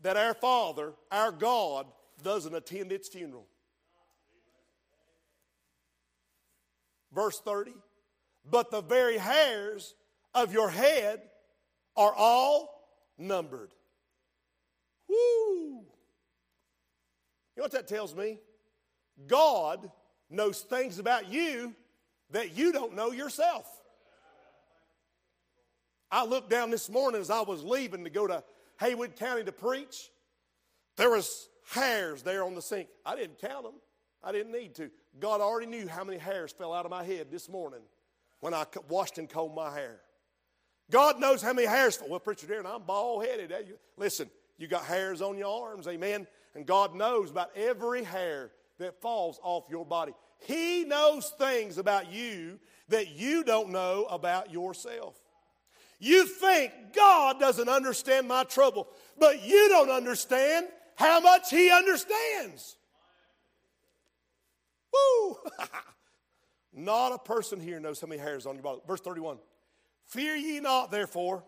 that 0.00 0.16
our 0.16 0.34
Father, 0.34 0.92
our 1.12 1.30
God, 1.30 1.86
doesn't 2.22 2.54
attend 2.54 2.90
its 2.90 3.08
funeral. 3.08 3.46
Verse 7.12 7.40
30 7.40 7.72
But 8.44 8.70
the 8.70 8.82
very 8.82 9.16
hairs 9.16 9.94
of 10.34 10.52
your 10.52 10.70
head 10.70 11.20
are 11.96 12.12
all 12.14 12.90
numbered. 13.16 13.70
Woo! 15.08 15.16
You 15.16 15.84
know 17.58 17.64
what 17.64 17.72
that 17.72 17.88
tells 17.88 18.14
me? 18.14 18.38
God 19.26 19.90
knows 20.30 20.60
things 20.60 20.98
about 20.98 21.30
you 21.30 21.74
that 22.30 22.56
you 22.56 22.72
don't 22.72 22.94
know 22.94 23.10
yourself. 23.10 23.66
I 26.10 26.24
looked 26.24 26.50
down 26.50 26.70
this 26.70 26.88
morning 26.88 27.20
as 27.20 27.30
I 27.30 27.42
was 27.42 27.62
leaving 27.62 28.04
to 28.04 28.10
go 28.10 28.26
to 28.26 28.42
Haywood 28.80 29.16
County 29.16 29.44
to 29.44 29.52
preach, 29.52 30.10
There 30.96 31.10
was 31.10 31.48
hairs 31.70 32.22
there 32.22 32.44
on 32.44 32.54
the 32.54 32.62
sink. 32.62 32.88
I 33.04 33.14
didn't 33.16 33.38
count 33.38 33.64
them. 33.64 33.74
I 34.22 34.32
didn't 34.32 34.52
need 34.52 34.74
to. 34.76 34.90
God 35.20 35.40
already 35.40 35.66
knew 35.66 35.86
how 35.86 36.04
many 36.04 36.18
hairs 36.18 36.52
fell 36.52 36.72
out 36.72 36.84
of 36.84 36.90
my 36.90 37.04
head 37.04 37.30
this 37.30 37.48
morning 37.48 37.80
when 38.40 38.54
I 38.54 38.64
washed 38.88 39.18
and 39.18 39.28
combed 39.28 39.54
my 39.54 39.72
hair. 39.72 40.00
God 40.90 41.20
knows 41.20 41.42
how 41.42 41.52
many 41.52 41.68
hairs. 41.68 41.96
Fall. 41.96 42.08
Well, 42.08 42.20
preacher 42.20 42.46
Darren, 42.46 42.66
I'm 42.66 42.82
bald 42.82 43.24
headed. 43.24 43.52
Listen, 43.96 44.30
you 44.56 44.66
got 44.66 44.84
hairs 44.84 45.20
on 45.20 45.36
your 45.36 45.68
arms, 45.68 45.86
amen. 45.86 46.26
And 46.54 46.66
God 46.66 46.94
knows 46.94 47.30
about 47.30 47.50
every 47.54 48.02
hair 48.02 48.50
that 48.78 49.00
falls 49.00 49.38
off 49.42 49.64
your 49.68 49.84
body. 49.84 50.12
He 50.38 50.84
knows 50.84 51.32
things 51.38 51.78
about 51.78 52.12
you 52.12 52.58
that 52.88 53.08
you 53.08 53.44
don't 53.44 53.70
know 53.70 54.06
about 54.08 54.52
yourself. 54.52 55.16
You 55.98 56.26
think 56.26 56.72
God 56.94 57.40
doesn't 57.40 57.68
understand 57.68 58.28
my 58.28 58.44
trouble, 58.44 58.88
but 59.18 59.44
you 59.44 59.68
don't 59.68 59.90
understand 59.90 60.68
how 60.94 61.20
much 61.20 61.50
He 61.50 61.70
understands. 61.70 62.76
Woo! 64.92 65.36
not 66.72 67.12
a 67.12 67.18
person 67.18 67.60
here 67.60 67.80
knows 67.80 68.00
how 68.00 68.06
many 68.06 68.20
hairs 68.20 68.46
on 68.46 68.54
your 68.54 68.62
body. 68.62 68.80
Verse 68.86 69.00
31 69.00 69.38
Fear 70.06 70.36
ye 70.36 70.60
not, 70.60 70.90
therefore, 70.90 71.44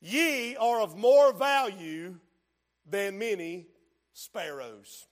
ye 0.00 0.56
are 0.56 0.80
of 0.80 0.96
more 0.96 1.32
value 1.32 2.16
than 2.86 3.18
many 3.18 3.66
sparrows. 4.12 5.06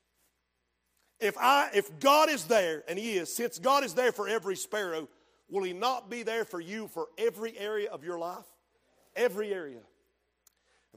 If 1.20 1.37
I 1.38 1.70
if 1.74 1.98
God 1.98 2.31
is 2.31 2.44
there, 2.44 2.85
and 2.88 2.98
He 2.98 3.14
is, 3.14 3.35
since 3.35 3.59
God 3.59 3.85
is 3.85 3.94
there 3.94 4.12
for 4.12 4.28
every 4.28 4.57
sparrow, 4.57 5.09
will 5.48 5.64
He 5.64 5.72
not 5.72 6.11
be 6.11 6.22
there 6.22 6.44
for 6.44 6.61
you 6.61 6.88
for 6.88 7.09
every 7.18 7.59
area 7.59 7.90
of 7.90 8.04
your 8.04 8.18
life? 8.18 8.46
Every 9.16 9.52
area. 9.52 9.81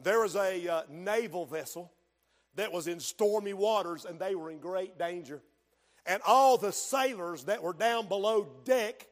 There 0.02 0.22
was 0.22 0.36
a 0.36 0.68
uh, 0.68 0.82
naval 0.90 1.46
vessel 1.46 1.92
that 2.56 2.72
was 2.72 2.88
in 2.88 3.00
stormy 3.00 3.54
waters, 3.54 4.06
and 4.06 4.20
they 4.20 4.36
were 4.36 4.52
in 4.52 4.60
great 4.60 4.98
danger. 4.98 5.42
And 6.06 6.22
all 6.26 6.58
the 6.58 6.72
sailors 6.72 7.46
that 7.46 7.62
were 7.62 7.74
down 7.74 8.08
below 8.08 8.48
deck 8.66 9.08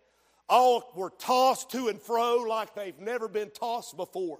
all 0.47 0.91
were 0.95 1.11
tossed 1.11 1.69
to 1.71 1.87
and 1.87 2.01
fro 2.01 2.37
like 2.37 2.73
they've 2.73 2.99
never 2.99 3.27
been 3.27 3.51
tossed 3.51 3.95
before. 3.95 4.39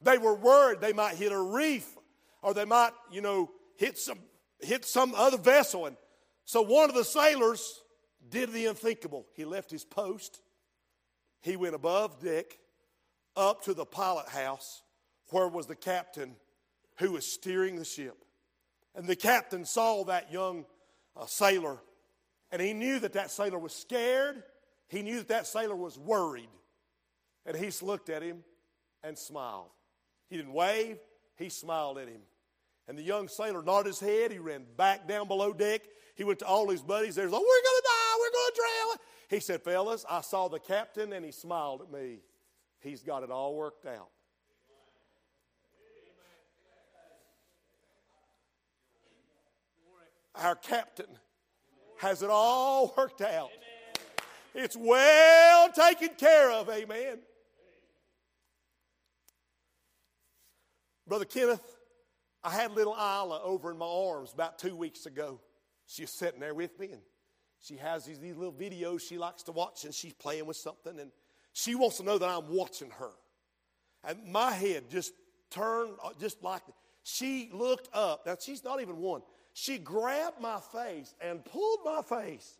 They 0.00 0.18
were 0.18 0.34
worried 0.34 0.80
they 0.80 0.92
might 0.92 1.16
hit 1.16 1.32
a 1.32 1.40
reef 1.40 1.96
or 2.42 2.54
they 2.54 2.64
might, 2.64 2.92
you 3.10 3.20
know, 3.20 3.50
hit 3.76 3.98
some 3.98 4.18
hit 4.62 4.84
some 4.84 5.14
other 5.14 5.38
vessel. 5.38 5.86
And 5.86 5.96
so 6.44 6.62
one 6.62 6.88
of 6.88 6.96
the 6.96 7.04
sailors 7.04 7.80
did 8.28 8.52
the 8.52 8.66
unthinkable. 8.66 9.26
He 9.34 9.44
left 9.44 9.70
his 9.70 9.84
post. 9.84 10.40
He 11.40 11.56
went 11.56 11.74
above 11.74 12.20
deck 12.20 12.58
up 13.36 13.62
to 13.64 13.74
the 13.74 13.86
pilot 13.86 14.28
house 14.28 14.82
where 15.30 15.48
was 15.48 15.66
the 15.66 15.74
captain 15.74 16.36
who 16.98 17.12
was 17.12 17.26
steering 17.26 17.76
the 17.76 17.84
ship. 17.84 18.24
And 18.94 19.06
the 19.06 19.16
captain 19.16 19.64
saw 19.64 20.04
that 20.04 20.32
young 20.32 20.66
uh, 21.16 21.26
sailor 21.26 21.78
and 22.52 22.60
he 22.60 22.74
knew 22.74 23.00
that 23.00 23.14
that 23.14 23.30
sailor 23.30 23.58
was 23.58 23.74
scared. 23.74 24.42
He 24.88 25.02
knew 25.02 25.16
that 25.16 25.28
that 25.28 25.46
sailor 25.46 25.74
was 25.74 25.98
worried. 25.98 26.50
And 27.46 27.56
he 27.56 27.70
looked 27.80 28.10
at 28.10 28.22
him 28.22 28.44
and 29.02 29.16
smiled. 29.16 29.70
He 30.28 30.36
didn't 30.36 30.52
wave, 30.52 30.98
he 31.36 31.48
smiled 31.48 31.96
at 31.96 32.08
him. 32.08 32.20
And 32.88 32.98
the 32.98 33.02
young 33.02 33.28
sailor 33.28 33.62
nodded 33.62 33.88
his 33.88 34.00
head. 34.00 34.32
He 34.32 34.38
ran 34.38 34.64
back 34.76 35.06
down 35.06 35.28
below 35.28 35.52
deck. 35.52 35.82
He 36.14 36.24
went 36.24 36.40
to 36.40 36.46
all 36.46 36.68
his 36.68 36.82
buddies. 36.82 37.14
There's 37.14 37.30
like, 37.30 37.40
we're 37.40 37.46
going 37.46 37.80
to 37.80 37.88
die. 37.88 38.16
We're 38.18 38.32
going 38.32 38.50
to 38.52 38.60
drown. 38.60 38.98
He 39.30 39.40
said, 39.40 39.62
fellas, 39.62 40.04
I 40.10 40.20
saw 40.20 40.48
the 40.48 40.58
captain 40.58 41.12
and 41.12 41.24
he 41.24 41.32
smiled 41.32 41.82
at 41.82 41.90
me. 41.90 42.18
He's 42.80 43.02
got 43.02 43.22
it 43.22 43.30
all 43.30 43.54
worked 43.54 43.86
out. 43.86 44.08
Our 50.34 50.56
captain 50.56 51.06
has 51.98 52.22
it 52.22 52.30
all 52.30 52.92
worked 52.96 53.20
out. 53.20 53.50
It's 54.54 54.76
well 54.76 55.70
taken 55.72 56.10
care 56.16 56.50
of. 56.50 56.68
Amen. 56.68 57.18
Brother 61.06 61.24
Kenneth, 61.24 61.60
I 62.44 62.50
had 62.50 62.72
little 62.72 62.94
Isla 62.94 63.40
over 63.42 63.70
in 63.70 63.78
my 63.78 63.86
arms 63.86 64.32
about 64.32 64.58
two 64.58 64.74
weeks 64.74 65.06
ago. 65.06 65.40
She's 65.86 66.10
sitting 66.10 66.40
there 66.40 66.54
with 66.54 66.78
me, 66.78 66.90
and 66.92 67.02
she 67.60 67.76
has 67.76 68.04
these, 68.04 68.18
these 68.18 68.36
little 68.36 68.52
videos 68.52 69.00
she 69.00 69.18
likes 69.18 69.44
to 69.44 69.52
watch, 69.52 69.84
and 69.84 69.94
she's 69.94 70.14
playing 70.14 70.46
with 70.46 70.56
something, 70.56 70.98
and 70.98 71.12
she 71.52 71.74
wants 71.74 71.98
to 71.98 72.02
know 72.02 72.18
that 72.18 72.28
I'm 72.28 72.48
watching 72.48 72.90
her. 72.98 73.10
And 74.04 74.32
my 74.32 74.50
head 74.50 74.90
just 74.90 75.12
turned, 75.50 75.92
uh, 76.02 76.10
just 76.18 76.42
like 76.42 76.62
she 77.04 77.50
looked 77.52 77.88
up. 77.94 78.26
Now, 78.26 78.36
she's 78.40 78.64
not 78.64 78.80
even 78.80 78.96
one. 78.96 79.22
She 79.54 79.78
grabbed 79.78 80.40
my 80.40 80.58
face 80.72 81.14
and 81.20 81.44
pulled 81.44 81.80
my 81.84 82.02
face 82.02 82.56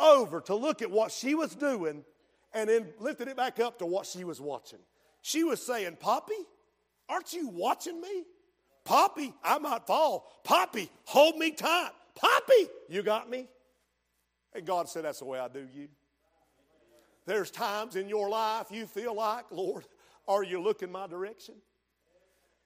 over 0.00 0.40
to 0.42 0.54
look 0.54 0.82
at 0.82 0.90
what 0.90 1.12
she 1.12 1.34
was 1.34 1.54
doing 1.54 2.04
and 2.54 2.68
then 2.68 2.88
lifted 2.98 3.28
it 3.28 3.36
back 3.36 3.60
up 3.60 3.78
to 3.78 3.86
what 3.86 4.06
she 4.06 4.24
was 4.24 4.40
watching. 4.40 4.78
She 5.20 5.44
was 5.44 5.64
saying, 5.64 5.98
Poppy, 6.00 6.34
aren't 7.08 7.32
you 7.32 7.48
watching 7.48 8.00
me? 8.00 8.24
Poppy, 8.84 9.32
I 9.42 9.58
might 9.58 9.86
fall. 9.86 10.40
Poppy, 10.44 10.90
hold 11.04 11.36
me 11.36 11.52
tight. 11.52 11.90
Poppy, 12.14 12.68
you 12.88 13.02
got 13.02 13.30
me? 13.30 13.46
And 14.54 14.66
God 14.66 14.88
said, 14.88 15.04
That's 15.04 15.20
the 15.20 15.24
way 15.24 15.38
I 15.38 15.48
do 15.48 15.66
you. 15.72 15.88
There's 17.24 17.50
times 17.50 17.96
in 17.96 18.08
your 18.08 18.28
life 18.28 18.66
you 18.70 18.86
feel 18.86 19.14
like, 19.14 19.44
Lord, 19.50 19.84
are 20.26 20.42
you 20.42 20.60
looking 20.60 20.90
my 20.90 21.06
direction? 21.06 21.54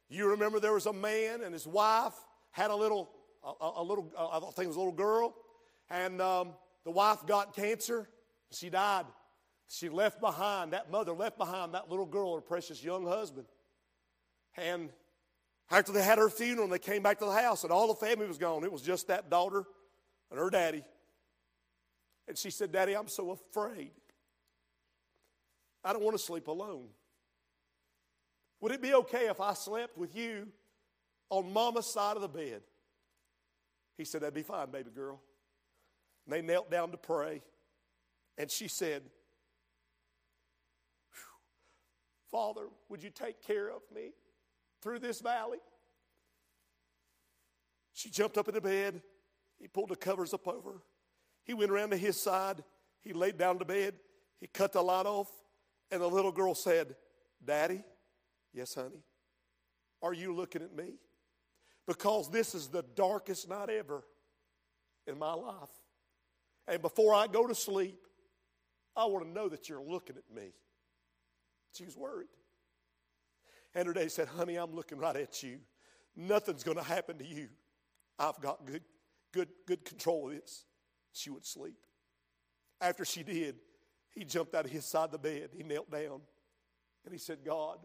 You 0.09 0.31
remember 0.31 0.61
there 0.61 0.72
was 0.72 0.87
a 0.87 0.92
man 0.92 1.42
and 1.42 1.52
his 1.52 1.66
wife 1.66 2.14
had 2.52 2.70
a 2.70 2.74
little, 2.74 3.11
a, 3.44 3.70
a 3.76 3.83
little, 3.83 4.11
I 4.18 4.40
think 4.40 4.64
it 4.64 4.68
was 4.68 4.76
a 4.76 4.81
little 4.81 4.92
girl, 4.92 5.35
and 5.90 6.22
um, 6.22 6.52
the 6.85 6.90
wife 6.90 7.26
got 7.26 7.55
cancer. 7.55 8.09
She 8.50 8.70
died. 8.70 9.05
She 9.68 9.88
left 9.88 10.20
behind, 10.20 10.72
that 10.72 10.90
mother 10.90 11.12
left 11.12 11.37
behind 11.37 11.74
that 11.74 11.90
little 11.90 12.07
girl, 12.07 12.37
her 12.37 12.40
precious 12.40 12.83
young 12.83 13.07
husband. 13.07 13.46
And 14.57 14.90
after 15.70 15.92
they 15.92 16.02
had 16.02 16.18
her 16.18 16.29
funeral, 16.29 16.64
and 16.64 16.72
they 16.72 16.79
came 16.79 17.02
back 17.02 17.18
to 17.18 17.24
the 17.24 17.33
house, 17.33 17.64
and 17.64 17.72
all 17.72 17.88
the 17.88 18.07
family 18.07 18.26
was 18.26 18.38
gone. 18.38 18.64
It 18.64 18.72
was 18.72 18.83
just 18.83 19.09
that 19.09 19.31
daughter 19.31 19.64
and 20.31 20.38
her 20.38 20.50
daddy. 20.50 20.85
And 22.29 22.37
she 22.37 22.50
said, 22.50 22.72
Daddy, 22.72 22.96
I'm 22.96 23.09
so 23.09 23.31
afraid. 23.31 23.92
I 25.85 25.92
don't 25.92 26.02
want 26.02 26.16
to 26.16 26.22
sleep 26.22 26.48
alone. 26.48 26.88
Would 28.61 28.72
it 28.72 28.83
be 28.83 28.94
okay 28.94 29.26
if 29.29 29.40
I 29.40 29.55
slept 29.55 29.96
with 29.96 30.16
you 30.16 30.48
on 31.31 31.52
mama's 31.52 31.87
side 31.87 32.16
of 32.16 32.22
the 32.22 32.29
bed? 32.29 32.62
He 33.96 34.05
said, 34.05 34.22
That'd 34.22 34.35
be 34.35 34.42
fine, 34.42 34.70
baby 34.70 34.90
girl. 34.94 35.20
And 36.24 36.33
they 36.33 36.42
knelt 36.42 36.70
down 36.70 36.90
to 36.90 36.96
pray. 36.96 37.42
And 38.38 38.50
she 38.50 38.68
said, 38.68 39.02
Father, 42.31 42.66
would 42.88 43.02
you 43.02 43.11
take 43.11 43.40
care 43.46 43.70
of 43.70 43.83
me 43.94 44.11
through 44.87 45.01
this 45.01 45.20
valley? 45.20 45.59
She 47.92 48.09
jumped 48.09 48.38
up 48.38 48.46
in 48.46 48.55
the 48.55 48.61
bed. 48.61 49.03
He 49.59 49.66
pulled 49.66 49.88
the 49.88 49.96
covers 49.96 50.33
up 50.33 50.46
over 50.46 50.75
her. 50.75 50.83
He 51.42 51.55
went 51.55 51.72
around 51.72 51.90
to 51.90 51.96
his 51.96 52.20
side. 52.20 52.62
He 53.01 53.12
laid 53.12 53.37
down 53.37 53.59
to 53.59 53.64
bed. 53.64 53.94
He 54.38 54.46
cut 54.46 54.72
the 54.72 54.83
light 54.83 55.07
off. 55.07 55.29
And 55.90 56.01
the 56.01 56.07
little 56.07 56.31
girl 56.31 56.55
said, 56.55 56.94
Daddy, 57.44 57.83
yes, 58.55 58.77
honey, 58.77 59.03
are 60.03 60.14
you 60.14 60.33
looking 60.33 60.62
at 60.62 60.72
me? 60.72 60.94
Because 61.88 62.31
this 62.31 62.55
is 62.55 62.68
the 62.68 62.85
darkest 62.94 63.49
night 63.49 63.70
ever 63.70 64.05
in 65.09 65.18
my 65.18 65.33
life. 65.33 65.70
And 66.68 66.81
before 66.81 67.12
I 67.12 67.27
go 67.27 67.49
to 67.49 67.57
sleep, 67.57 67.99
I 68.94 69.07
want 69.07 69.25
to 69.25 69.31
know 69.33 69.49
that 69.49 69.68
you're 69.68 69.83
looking 69.83 70.16
at 70.16 70.33
me. 70.33 70.53
She 71.72 71.85
was 71.85 71.96
worried. 71.96 72.29
And 73.77 73.87
her 73.87 73.93
daddy 73.93 74.09
said, 74.09 74.27
Honey, 74.27 74.57
I'm 74.57 74.75
looking 74.75 74.97
right 74.97 75.15
at 75.15 75.43
you. 75.43 75.59
Nothing's 76.17 76.65
going 76.65 76.79
to 76.79 76.83
happen 76.83 77.19
to 77.19 77.27
you. 77.27 77.49
I've 78.19 78.41
got 78.41 78.65
good, 78.65 78.83
good, 79.33 79.49
good 79.67 79.85
control 79.85 80.29
of 80.29 80.35
this. 80.35 80.65
She 81.12 81.29
would 81.29 81.45
sleep. 81.45 81.77
After 82.81 83.05
she 83.05 83.23
did, 83.23 83.57
he 84.15 84.25
jumped 84.25 84.55
out 84.55 84.65
of 84.65 84.71
his 84.71 84.87
side 84.87 85.05
of 85.05 85.11
the 85.12 85.19
bed. 85.19 85.51
He 85.55 85.62
knelt 85.62 85.91
down 85.91 86.23
and 87.05 87.12
he 87.12 87.19
said, 87.19 87.41
God, 87.45 87.79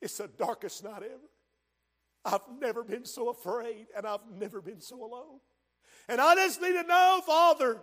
it's 0.00 0.16
the 0.16 0.28
darkest 0.28 0.82
night 0.82 1.02
ever. 1.04 1.28
I've 2.24 2.58
never 2.58 2.82
been 2.82 3.04
so 3.04 3.28
afraid 3.28 3.88
and 3.94 4.06
I've 4.06 4.20
never 4.38 4.62
been 4.62 4.80
so 4.80 5.04
alone. 5.04 5.40
And 6.08 6.18
I 6.18 6.34
just 6.34 6.62
need 6.62 6.72
to 6.72 6.82
know, 6.84 7.20
Father, 7.26 7.78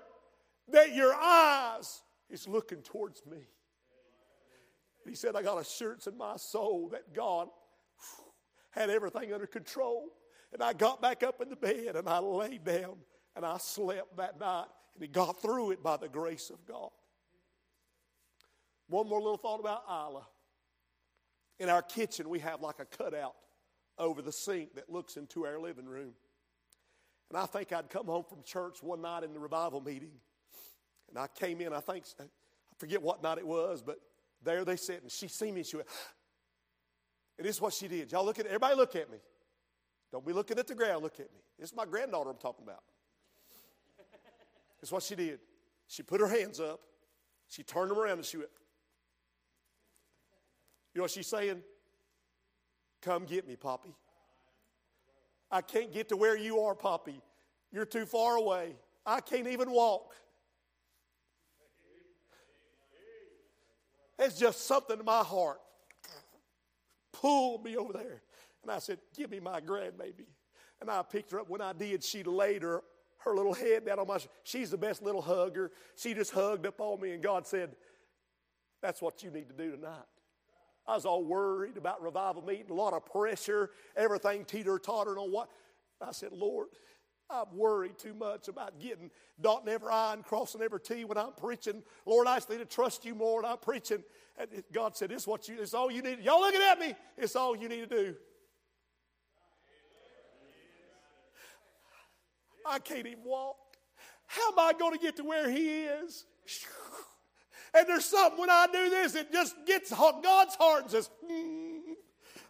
that 0.69 0.95
your 0.95 1.13
eyes 1.13 2.01
is 2.31 2.47
looking 2.47 2.81
towards 2.81 3.23
me. 3.27 3.45
He 5.07 5.15
said, 5.15 5.35
I 5.35 5.41
got 5.41 5.59
assurance 5.59 6.07
in 6.07 6.17
my 6.17 6.37
soul 6.37 6.89
that 6.91 7.13
God 7.13 7.47
had 8.71 8.89
everything 8.89 9.33
under 9.33 9.47
control. 9.47 10.09
And 10.53 10.63
I 10.63 10.73
got 10.73 11.01
back 11.01 11.23
up 11.23 11.41
in 11.41 11.49
the 11.49 11.55
bed 11.55 11.95
and 11.95 12.07
I 12.07 12.19
laid 12.19 12.63
down 12.63 12.97
and 13.35 13.45
I 13.45 13.57
slept 13.57 14.17
that 14.17 14.39
night. 14.39 14.67
And 14.95 15.03
he 15.03 15.07
got 15.07 15.41
through 15.41 15.71
it 15.71 15.83
by 15.83 15.97
the 15.97 16.09
grace 16.09 16.49
of 16.49 16.65
God. 16.65 16.89
One 18.87 19.07
more 19.07 19.21
little 19.21 19.37
thought 19.37 19.59
about 19.59 19.83
Isla. 19.87 20.25
In 21.59 21.69
our 21.69 21.81
kitchen, 21.81 22.29
we 22.29 22.39
have 22.39 22.61
like 22.61 22.79
a 22.79 22.85
cutout 22.85 23.35
over 23.97 24.21
the 24.21 24.31
sink 24.31 24.75
that 24.75 24.89
looks 24.89 25.17
into 25.17 25.45
our 25.45 25.59
living 25.59 25.85
room. 25.85 26.13
And 27.29 27.37
I 27.37 27.45
think 27.45 27.71
I'd 27.71 27.89
come 27.89 28.07
home 28.07 28.23
from 28.27 28.41
church 28.43 28.81
one 28.81 29.01
night 29.01 29.23
in 29.23 29.33
the 29.33 29.39
revival 29.39 29.81
meeting. 29.81 30.11
And 31.09 31.17
I 31.17 31.27
came 31.27 31.61
in, 31.61 31.73
I 31.73 31.79
think, 31.79 32.05
I 32.19 32.25
forget 32.77 33.01
what 33.01 33.21
night 33.21 33.37
it 33.37 33.45
was, 33.45 33.83
but 33.85 33.99
there 34.43 34.63
they 34.63 34.75
sit, 34.75 35.01
and 35.01 35.11
she 35.11 35.27
see 35.27 35.51
me, 35.51 35.63
she 35.63 35.77
went, 35.77 35.87
and 37.37 37.47
this 37.47 37.55
is 37.55 37.61
what 37.61 37.73
she 37.73 37.87
did. 37.87 38.11
Y'all 38.11 38.25
look 38.25 38.39
at 38.39 38.45
everybody 38.45 38.75
look 38.75 38.95
at 38.95 39.09
me. 39.11 39.17
Don't 40.11 40.25
be 40.25 40.33
looking 40.33 40.57
at 40.57 40.67
the 40.67 40.75
ground, 40.75 41.03
look 41.03 41.19
at 41.19 41.31
me. 41.31 41.39
This 41.57 41.69
is 41.69 41.75
my 41.75 41.85
granddaughter 41.85 42.29
I'm 42.29 42.37
talking 42.37 42.65
about. 42.65 42.83
This 44.79 44.89
is 44.89 44.91
what 44.91 45.03
she 45.03 45.15
did. 45.15 45.39
She 45.87 46.03
put 46.03 46.21
her 46.21 46.27
hands 46.27 46.59
up, 46.59 46.79
she 47.47 47.63
turned 47.63 47.91
them 47.91 47.97
around, 47.97 48.17
and 48.17 48.25
she 48.25 48.37
went, 48.37 48.49
You 50.93 50.99
know 50.99 51.03
what 51.03 51.11
she's 51.11 51.27
saying? 51.27 51.61
Come 53.01 53.25
get 53.25 53.47
me, 53.47 53.55
Poppy. 53.55 53.93
I 55.51 55.61
can't 55.61 55.91
get 55.91 56.09
to 56.09 56.17
where 56.17 56.37
you 56.37 56.59
are, 56.59 56.75
Poppy. 56.75 57.21
You're 57.71 57.85
too 57.85 58.05
far 58.05 58.35
away. 58.35 58.75
I 59.05 59.21
can't 59.21 59.47
even 59.47 59.71
walk. 59.71 60.13
It's 64.19 64.37
just 64.37 64.67
something 64.67 64.99
in 64.99 65.05
my 65.05 65.23
heart 65.23 65.59
pulled 67.13 67.63
me 67.63 67.77
over 67.77 67.93
there. 67.93 68.21
And 68.61 68.71
I 68.71 68.79
said, 68.79 68.99
Give 69.15 69.31
me 69.31 69.39
my 69.39 69.61
grandbaby. 69.61 70.27
And 70.81 70.89
I 70.89 71.01
picked 71.01 71.31
her 71.31 71.39
up. 71.39 71.49
When 71.49 71.61
I 71.61 71.73
did, 71.73 72.03
she 72.03 72.23
laid 72.23 72.63
her, 72.63 72.83
her 73.19 73.35
little 73.35 73.53
head 73.53 73.85
down 73.85 73.99
on 73.99 74.07
my 74.07 74.19
She's 74.43 74.69
the 74.69 74.77
best 74.77 75.01
little 75.01 75.21
hugger. 75.21 75.71
She 75.95 76.13
just 76.13 76.31
hugged 76.31 76.65
up 76.65 76.79
on 76.79 77.01
me, 77.01 77.11
and 77.11 77.23
God 77.23 77.47
said, 77.47 77.75
That's 78.81 79.01
what 79.01 79.23
you 79.23 79.31
need 79.31 79.49
to 79.49 79.55
do 79.55 79.71
tonight. 79.71 80.05
I 80.87 80.95
was 80.95 81.05
all 81.05 81.23
worried 81.23 81.77
about 81.77 82.01
revival 82.01 82.41
meeting, 82.41 82.71
a 82.71 82.73
lot 82.73 82.93
of 82.93 83.05
pressure, 83.05 83.69
everything 83.95 84.43
teeter 84.43 84.79
tottering 84.79 85.17
on 85.17 85.31
what. 85.31 85.49
I 86.01 86.11
said, 86.13 86.31
Lord, 86.31 86.69
I'm 87.29 87.55
worried 87.55 87.97
too 87.97 88.13
much 88.13 88.47
about 88.47 88.79
getting 88.79 89.11
dotting 89.39 89.69
every 89.69 89.89
I 89.89 90.13
and 90.13 90.23
crossing 90.23 90.61
every 90.61 90.79
T 90.79 91.05
when 91.05 91.17
I'm 91.17 91.33
preaching. 91.33 91.83
Lord, 92.05 92.27
I 92.27 92.37
just 92.37 92.49
need 92.49 92.57
to 92.57 92.65
trust 92.65 93.05
you 93.05 93.13
more 93.13 93.41
when 93.41 93.51
I'm 93.51 93.59
preaching. 93.59 94.03
And 94.37 94.63
God 94.73 94.97
said, 94.97 95.09
This 95.09 95.23
is 95.23 95.27
what 95.27 95.47
you 95.47 95.61
it's 95.61 95.73
all 95.73 95.91
you 95.91 96.01
need. 96.01 96.19
Y'all 96.19 96.41
looking 96.41 96.61
at 96.61 96.79
me, 96.79 96.95
it's 97.17 97.35
all 97.35 97.55
you 97.55 97.69
need 97.69 97.89
to 97.89 97.95
do. 97.95 98.15
I 102.65 102.79
can't 102.79 103.05
even 103.05 103.23
walk. 103.23 103.57
How 104.25 104.51
am 104.51 104.59
I 104.59 104.73
going 104.77 104.93
to 104.93 104.99
get 104.99 105.15
to 105.17 105.23
where 105.23 105.49
He 105.49 105.83
is? 105.83 106.25
And 107.73 107.87
there's 107.87 108.05
something 108.05 108.39
when 108.39 108.49
I 108.49 108.67
do 108.71 108.89
this, 108.89 109.15
it 109.15 109.31
just 109.31 109.55
gets 109.65 109.91
God's 109.91 110.55
heart 110.55 110.83
and 110.83 110.91
says, 110.91 111.09
mm, 111.29 111.68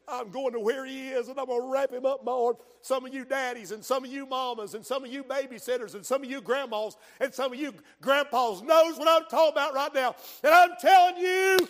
I'm 0.09 0.29
going 0.29 0.53
to 0.53 0.59
where 0.59 0.85
He 0.85 1.09
is, 1.09 1.27
and 1.27 1.39
I'm 1.39 1.45
going 1.45 1.61
to 1.61 1.67
wrap 1.67 1.91
Him 1.91 2.05
up 2.05 2.23
my 2.25 2.31
arm. 2.31 2.55
Some 2.81 3.05
of 3.05 3.13
you 3.13 3.25
daddies, 3.25 3.71
and 3.71 3.83
some 3.83 4.03
of 4.03 4.11
you 4.11 4.25
mamas, 4.25 4.73
and 4.73 4.85
some 4.85 5.03
of 5.03 5.11
you 5.11 5.23
babysitters, 5.23 5.95
and 5.95 6.05
some 6.05 6.23
of 6.23 6.29
you 6.29 6.41
grandmas, 6.41 6.97
and 7.19 7.33
some 7.33 7.53
of 7.53 7.59
you 7.59 7.73
grandpas 8.01 8.61
knows 8.61 8.97
what 8.97 9.07
I'm 9.07 9.27
talking 9.29 9.53
about 9.53 9.73
right 9.73 9.93
now. 9.93 10.15
And 10.43 10.53
I'm 10.53 10.71
telling 10.79 11.17
you, 11.17 11.67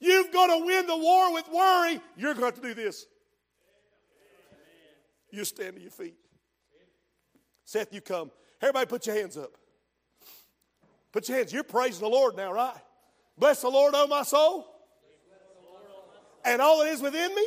you've 0.00 0.32
got 0.32 0.46
to 0.46 0.64
win 0.64 0.86
the 0.86 0.96
war 0.96 1.32
with 1.32 1.48
worry. 1.52 2.00
You're 2.16 2.34
going 2.34 2.52
to 2.52 2.60
to 2.60 2.68
do 2.68 2.74
this. 2.74 3.06
You 5.30 5.44
stand 5.44 5.76
to 5.76 5.82
your 5.82 5.90
feet. 5.90 6.14
Seth, 7.64 7.92
you 7.92 8.00
come. 8.00 8.30
Everybody 8.60 8.86
put 8.86 9.06
your 9.06 9.16
hands 9.16 9.36
up. 9.36 9.50
Put 11.12 11.28
your 11.28 11.38
hands. 11.38 11.52
You're 11.52 11.64
praising 11.64 12.02
the 12.02 12.08
Lord 12.08 12.36
now, 12.36 12.52
right? 12.52 12.76
Bless 13.36 13.62
the 13.62 13.68
Lord, 13.68 13.94
oh 13.96 14.06
my 14.06 14.22
soul. 14.22 14.73
And 16.44 16.60
all 16.60 16.80
that 16.80 16.88
is 16.88 17.00
within 17.00 17.34
me. 17.34 17.46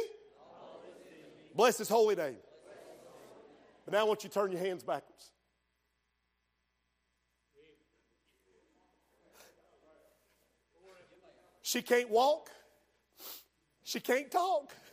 Bless 1.56 1.78
his 1.78 1.90
holy 1.90 2.16
name. 2.16 2.38
But 3.86 3.94
now 3.94 4.02
I 4.02 4.04
want 4.04 4.24
you 4.24 4.30
to 4.30 4.34
turn 4.34 4.52
your 4.52 4.60
hands 4.60 4.84
backwards. 4.84 5.32
She 11.62 11.82
can't 11.82 12.10
walk. 12.10 12.50
She 13.84 14.00
can't 14.00 14.32
talk. 14.32 14.74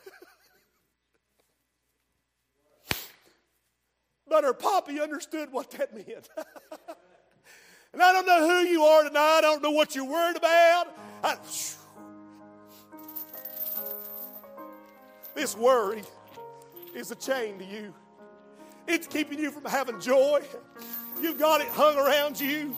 But 4.27 4.43
her 4.43 4.55
poppy 4.55 5.01
understood 5.01 5.53
what 5.53 5.71
that 5.73 5.95
meant. 5.95 6.29
and 7.93 8.03
I 8.03 8.13
don't 8.13 8.27
know 8.27 8.49
who 8.49 8.67
you 8.67 8.83
are 8.83 9.05
tonight. 9.05 9.39
I 9.39 9.41
don't 9.43 9.63
know 9.63 9.71
what 9.71 9.95
you're 9.95 10.05
worried 10.05 10.37
about. 10.37 10.87
I, 11.23 11.37
this 15.35 15.57
worry 15.57 16.03
is 16.95 17.11
a 17.11 17.15
chain 17.15 17.59
to 17.59 17.65
you. 17.65 17.95
It's 18.87 19.07
keeping 19.07 19.39
you 19.39 19.51
from 19.51 19.65
having 19.65 20.01
joy. 20.01 20.43
You've 21.21 21.39
got 21.39 21.61
it 21.61 21.69
hung 21.69 21.97
around 21.97 22.39
you. 22.41 22.77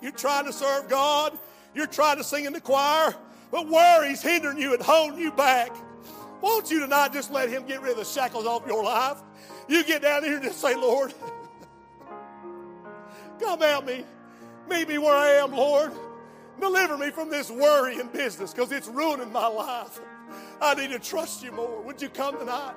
You're 0.00 0.12
trying 0.12 0.46
to 0.46 0.52
serve 0.52 0.88
God. 0.88 1.38
You're 1.74 1.86
trying 1.86 2.16
to 2.16 2.24
sing 2.24 2.44
in 2.44 2.52
the 2.52 2.60
choir. 2.60 3.14
But 3.50 3.68
worry's 3.68 4.22
hindering 4.22 4.58
you 4.58 4.74
and 4.74 4.82
holding 4.82 5.18
you 5.18 5.32
back. 5.32 5.70
Won't 6.40 6.70
you 6.70 6.80
tonight 6.80 7.12
just 7.12 7.32
let 7.32 7.48
Him 7.48 7.66
get 7.66 7.82
rid 7.82 7.92
of 7.92 7.98
the 7.98 8.04
shackles 8.04 8.46
off 8.46 8.66
your 8.66 8.84
life? 8.84 9.18
You 9.68 9.84
get 9.84 10.02
down 10.02 10.22
here 10.22 10.36
and 10.36 10.44
just 10.44 10.60
say, 10.60 10.74
Lord, 10.74 11.12
come 13.40 13.60
help 13.60 13.86
me. 13.86 14.04
Meet 14.68 14.88
me 14.88 14.98
where 14.98 15.14
I 15.14 15.30
am, 15.42 15.52
Lord. 15.52 15.92
Deliver 16.60 16.98
me 16.98 17.10
from 17.10 17.30
this 17.30 17.50
worry 17.50 17.98
and 18.00 18.12
business 18.12 18.52
because 18.52 18.72
it's 18.72 18.88
ruining 18.88 19.32
my 19.32 19.46
life. 19.46 20.00
I 20.60 20.74
need 20.74 20.90
to 20.90 20.98
trust 20.98 21.42
you 21.42 21.52
more. 21.52 21.80
Would 21.82 22.02
you 22.02 22.08
come 22.08 22.38
tonight? 22.38 22.74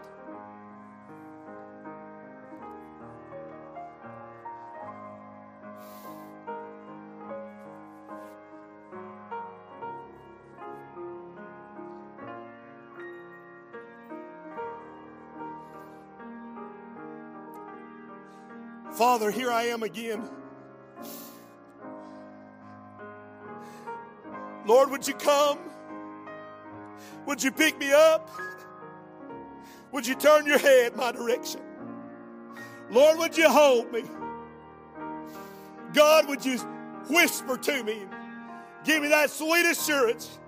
Father, 19.02 19.32
here 19.32 19.50
I 19.50 19.64
am 19.64 19.82
again. 19.82 20.30
Lord, 24.66 24.92
would 24.92 25.08
you 25.08 25.14
come? 25.16 25.58
Would 27.26 27.44
you 27.44 27.52
pick 27.52 27.78
me 27.80 27.92
up? 27.92 28.30
Would 29.92 30.08
you 30.08 30.16
turn 30.16 30.46
your 30.46 30.60
head 30.60 30.96
my 30.96 31.12
direction? 31.12 31.62
Lord, 32.90 33.18
would 33.20 33.38
you 33.38 33.50
hold 33.50 33.92
me? 33.92 34.04
God, 35.94 36.28
would 36.28 36.46
you 36.46 36.58
whisper 37.10 37.58
to 37.58 37.84
me? 37.84 38.04
Give 38.84 39.02
me 39.02 39.10
that 39.10 39.30
sweet 39.30 39.66
assurance. 39.66 40.40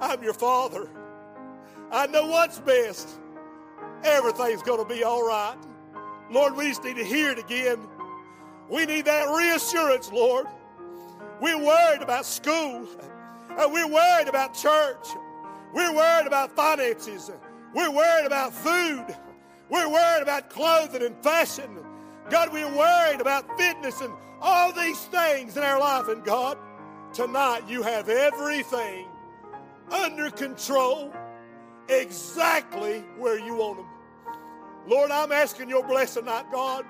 I'm 0.00 0.22
your 0.22 0.34
father. 0.34 0.88
I 1.90 2.06
know 2.06 2.26
what's 2.26 2.58
best. 2.60 3.08
Everything's 4.04 4.62
going 4.62 4.78
to 4.86 4.94
be 4.94 5.04
all 5.04 5.26
right. 5.26 5.56
Lord, 6.30 6.56
we 6.56 6.68
just 6.68 6.84
need 6.84 6.96
to 6.96 7.04
hear 7.04 7.30
it 7.30 7.38
again. 7.38 7.78
We 8.68 8.86
need 8.86 9.04
that 9.06 9.28
reassurance, 9.28 10.10
Lord. 10.12 10.46
We're 11.40 11.58
worried 11.58 12.02
about 12.02 12.26
school. 12.26 12.86
Uh, 13.50 13.68
we're 13.72 13.88
worried 13.88 14.28
about 14.28 14.54
church. 14.54 15.06
We're 15.74 15.94
worried 15.94 16.26
about 16.26 16.54
finances. 16.54 17.30
We're 17.74 17.90
worried 17.90 18.26
about 18.26 18.52
food. 18.52 19.06
We're 19.70 19.88
worried 19.88 20.22
about 20.22 20.50
clothing 20.50 21.02
and 21.02 21.16
fashion. 21.22 21.78
God, 22.28 22.52
we're 22.52 22.76
worried 22.76 23.20
about 23.20 23.58
fitness 23.58 24.00
and 24.00 24.12
all 24.40 24.72
these 24.72 24.98
things 25.06 25.56
in 25.56 25.62
our 25.62 25.80
life. 25.80 26.08
And 26.08 26.24
God, 26.24 26.58
tonight 27.12 27.62
you 27.68 27.82
have 27.82 28.08
everything 28.08 29.06
under 29.90 30.30
control 30.30 31.12
exactly 31.88 33.00
where 33.16 33.38
you 33.38 33.54
want 33.54 33.78
them. 33.78 33.86
Lord, 34.86 35.10
I'm 35.10 35.32
asking 35.32 35.68
your 35.68 35.86
blessing 35.86 36.24
tonight, 36.24 36.46
God, 36.52 36.84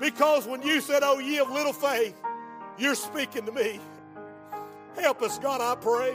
because 0.00 0.46
when 0.46 0.62
you 0.62 0.80
said, 0.80 1.02
Oh, 1.02 1.18
ye 1.18 1.38
of 1.38 1.50
little 1.50 1.72
faith, 1.72 2.19
you're 2.80 2.94
speaking 2.94 3.46
to 3.46 3.52
me. 3.52 3.78
Help 4.96 5.22
us, 5.22 5.38
God, 5.38 5.60
I 5.60 5.74
pray. 5.80 6.14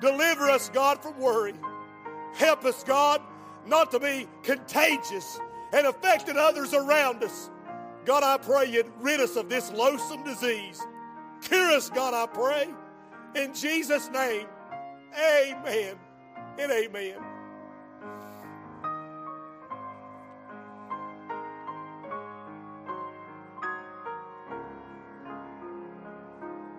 Deliver 0.00 0.48
us, 0.50 0.68
God, 0.68 1.02
from 1.02 1.18
worry. 1.18 1.54
Help 2.34 2.64
us, 2.64 2.84
God, 2.84 3.20
not 3.66 3.90
to 3.92 4.00
be 4.00 4.26
contagious 4.42 5.40
and 5.72 5.86
affecting 5.86 6.36
others 6.36 6.74
around 6.74 7.22
us. 7.22 7.50
God, 8.04 8.22
I 8.22 8.38
pray 8.38 8.70
you'd 8.70 8.90
rid 9.00 9.20
us 9.20 9.36
of 9.36 9.48
this 9.48 9.72
loathsome 9.72 10.24
disease. 10.24 10.80
Cure 11.42 11.72
us, 11.72 11.90
God, 11.90 12.14
I 12.14 12.26
pray. 12.26 12.68
In 13.34 13.54
Jesus' 13.54 14.08
name, 14.10 14.46
amen 15.14 15.96
and 16.58 16.72
amen. 16.72 17.27